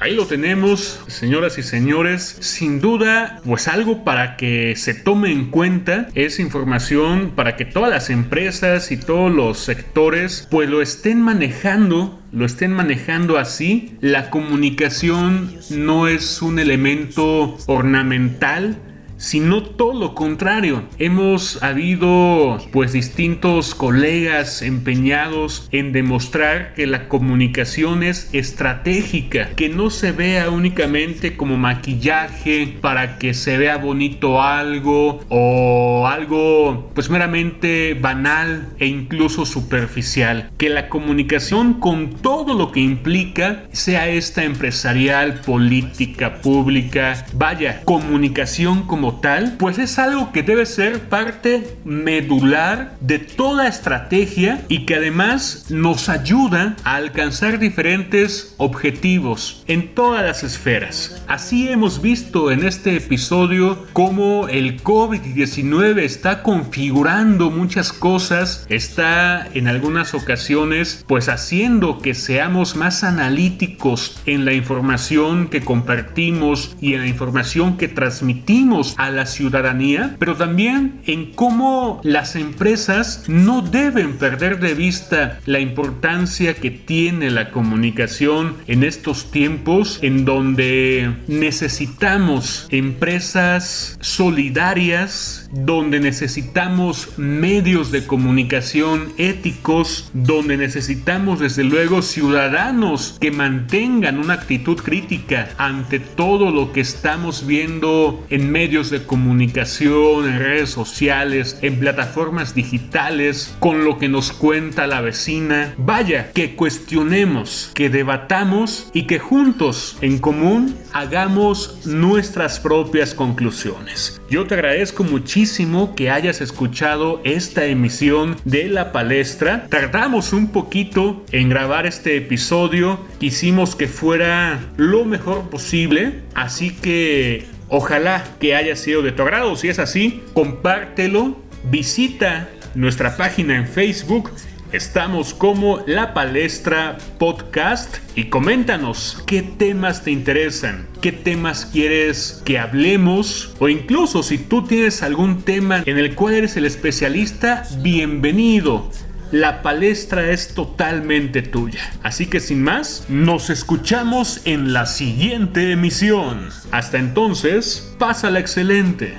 Ahí 0.00 0.14
lo 0.14 0.26
tenemos, 0.26 1.00
señoras 1.06 1.56
y 1.56 1.62
señores. 1.62 2.36
Sin 2.40 2.80
duda, 2.80 3.40
pues 3.44 3.68
algo 3.68 4.04
para 4.04 4.36
que 4.36 4.74
se 4.76 4.92
tome 4.92 5.30
en 5.30 5.50
cuenta 5.50 6.08
es 6.14 6.40
información 6.40 7.32
para 7.36 7.56
que 7.56 7.64
todas 7.64 7.90
las 7.90 8.10
empresas 8.10 8.90
y 8.90 8.96
todos 8.96 9.32
los 9.32 9.58
sectores 9.58 10.48
pues 10.50 10.68
lo 10.68 10.82
estén 10.82 11.22
manejando 11.22 12.20
lo 12.34 12.44
estén 12.44 12.72
manejando 12.72 13.38
así. 13.38 13.96
La 14.00 14.28
comunicación 14.28 15.54
no 15.70 16.08
es 16.08 16.42
un 16.42 16.58
elemento 16.58 17.56
ornamental, 17.66 18.76
sino 19.16 19.62
todo 19.62 19.98
lo 19.98 20.14
contrario. 20.14 20.84
Hemos 20.98 21.62
habido 21.62 22.58
pues 22.72 22.92
distintos 22.92 23.74
colegas 23.74 24.62
empeñados 24.62 25.68
en 25.72 25.92
demostrar 25.92 26.74
que 26.74 26.86
la 26.86 27.08
comunicación 27.08 28.02
es 28.02 28.28
estratégica, 28.32 29.50
que 29.56 29.68
no 29.68 29.90
se 29.90 30.12
vea 30.12 30.50
únicamente 30.50 31.36
como 31.36 31.56
maquillaje 31.56 32.76
para 32.80 33.18
que 33.18 33.34
se 33.34 33.58
vea 33.58 33.76
bonito 33.76 34.42
algo 34.42 35.20
o 35.28 36.06
algo 36.06 36.90
pues 36.94 37.10
meramente 37.10 37.94
banal 37.94 38.68
e 38.78 38.86
incluso 38.86 39.46
superficial, 39.46 40.50
que 40.58 40.68
la 40.68 40.88
comunicación 40.88 41.74
con 41.74 42.10
todo 42.10 42.54
lo 42.54 42.72
que 42.72 42.80
implica 42.80 43.64
sea 43.72 44.08
esta 44.08 44.44
empresarial, 44.44 45.40
política, 45.40 46.40
pública, 46.40 47.26
vaya, 47.34 47.82
comunicación 47.84 48.82
como 48.82 49.03
tal, 49.12 49.56
pues 49.58 49.78
es 49.78 49.98
algo 49.98 50.32
que 50.32 50.42
debe 50.42 50.66
ser 50.66 51.08
parte 51.08 51.76
medular 51.84 52.96
de 53.00 53.18
toda 53.18 53.68
estrategia 53.68 54.64
y 54.68 54.86
que 54.86 54.96
además 54.96 55.66
nos 55.70 56.08
ayuda 56.08 56.76
a 56.84 56.96
alcanzar 56.96 57.58
diferentes 57.58 58.54
objetivos 58.56 59.62
en 59.66 59.94
todas 59.94 60.24
las 60.24 60.42
esferas. 60.42 61.22
Así 61.28 61.68
hemos 61.68 62.00
visto 62.00 62.50
en 62.50 62.64
este 62.64 62.96
episodio 62.96 63.86
cómo 63.92 64.48
el 64.48 64.82
COVID-19 64.82 66.00
está 66.00 66.42
configurando 66.42 67.50
muchas 67.50 67.92
cosas, 67.92 68.66
está 68.68 69.46
en 69.54 69.68
algunas 69.68 70.14
ocasiones 70.14 71.04
pues 71.06 71.28
haciendo 71.28 71.98
que 71.98 72.14
seamos 72.14 72.76
más 72.76 73.04
analíticos 73.04 74.20
en 74.26 74.44
la 74.44 74.52
información 74.52 75.48
que 75.48 75.62
compartimos 75.62 76.76
y 76.80 76.94
en 76.94 77.00
la 77.00 77.08
información 77.08 77.76
que 77.76 77.88
transmitimos 77.88 78.93
a 78.96 79.10
la 79.10 79.26
ciudadanía, 79.26 80.16
pero 80.18 80.36
también 80.36 81.00
en 81.06 81.32
cómo 81.32 82.00
las 82.04 82.36
empresas 82.36 83.24
no 83.28 83.62
deben 83.62 84.14
perder 84.18 84.60
de 84.60 84.74
vista 84.74 85.40
la 85.46 85.60
importancia 85.60 86.54
que 86.54 86.70
tiene 86.70 87.30
la 87.30 87.50
comunicación 87.50 88.56
en 88.66 88.84
estos 88.84 89.30
tiempos 89.30 89.98
en 90.02 90.24
donde 90.24 91.14
necesitamos 91.28 92.66
empresas 92.70 93.98
solidarias, 94.00 95.48
donde 95.52 96.00
necesitamos 96.00 97.18
medios 97.18 97.90
de 97.90 98.06
comunicación 98.06 99.12
éticos, 99.16 100.10
donde 100.12 100.56
necesitamos 100.56 101.40
desde 101.40 101.64
luego 101.64 102.02
ciudadanos 102.02 103.16
que 103.20 103.30
mantengan 103.30 104.18
una 104.18 104.34
actitud 104.34 104.76
crítica 104.76 105.50
ante 105.58 105.98
todo 105.98 106.50
lo 106.50 106.72
que 106.72 106.80
estamos 106.80 107.46
viendo 107.46 108.24
en 108.30 108.50
medios 108.50 108.83
de 108.90 109.04
comunicación, 109.04 110.28
en 110.28 110.38
redes 110.38 110.70
sociales, 110.70 111.58
en 111.62 111.78
plataformas 111.78 112.54
digitales, 112.54 113.56
con 113.60 113.84
lo 113.84 113.98
que 113.98 114.08
nos 114.08 114.32
cuenta 114.32 114.86
la 114.86 115.00
vecina. 115.00 115.74
Vaya, 115.76 116.32
que 116.32 116.54
cuestionemos, 116.54 117.70
que 117.74 117.90
debatamos 117.90 118.90
y 118.92 119.06
que 119.06 119.18
juntos, 119.18 119.96
en 120.00 120.18
común, 120.18 120.76
hagamos 120.92 121.86
nuestras 121.86 122.60
propias 122.60 123.14
conclusiones. 123.14 124.20
Yo 124.30 124.46
te 124.46 124.54
agradezco 124.54 125.04
muchísimo 125.04 125.94
que 125.94 126.10
hayas 126.10 126.40
escuchado 126.40 127.20
esta 127.24 127.66
emisión 127.66 128.36
de 128.44 128.68
la 128.68 128.90
palestra. 128.90 129.66
Tardamos 129.68 130.32
un 130.32 130.48
poquito 130.48 131.24
en 131.30 131.48
grabar 131.48 131.86
este 131.86 132.16
episodio. 132.16 132.98
Quisimos 133.18 133.76
que 133.76 133.86
fuera 133.86 134.60
lo 134.76 135.04
mejor 135.04 135.50
posible. 135.50 136.22
Así 136.34 136.70
que 136.70 137.46
ojalá 137.68 138.24
que 138.40 138.54
haya 138.54 138.76
sido 138.76 139.02
de 139.02 139.12
tu 139.12 139.22
agrado. 139.22 139.56
Si 139.56 139.68
es 139.68 139.78
así, 139.78 140.22
compártelo. 140.32 141.42
Visita 141.64 142.48
nuestra 142.74 143.16
página 143.16 143.56
en 143.56 143.66
Facebook 143.66 144.30
Estamos 144.74 145.34
como 145.34 145.84
La 145.86 146.14
Palestra 146.14 146.98
Podcast 147.20 147.98
y 148.16 148.24
coméntanos 148.24 149.22
qué 149.24 149.40
temas 149.40 150.02
te 150.02 150.10
interesan, 150.10 150.88
qué 151.00 151.12
temas 151.12 151.64
quieres 151.66 152.42
que 152.44 152.58
hablemos 152.58 153.54
o 153.60 153.68
incluso 153.68 154.24
si 154.24 154.36
tú 154.36 154.64
tienes 154.64 155.04
algún 155.04 155.42
tema 155.42 155.84
en 155.86 155.96
el 155.96 156.16
cual 156.16 156.34
eres 156.34 156.56
el 156.56 156.64
especialista, 156.64 157.62
bienvenido. 157.82 158.90
La 159.34 159.62
palestra 159.62 160.30
es 160.30 160.54
totalmente 160.54 161.42
tuya. 161.42 161.80
Así 162.04 162.26
que 162.26 162.38
sin 162.38 162.62
más, 162.62 163.06
nos 163.08 163.50
escuchamos 163.50 164.40
en 164.44 164.72
la 164.72 164.86
siguiente 164.86 165.72
emisión. 165.72 166.50
Hasta 166.70 166.98
entonces, 166.98 167.96
pásala 167.98 168.38
excelente. 168.38 169.18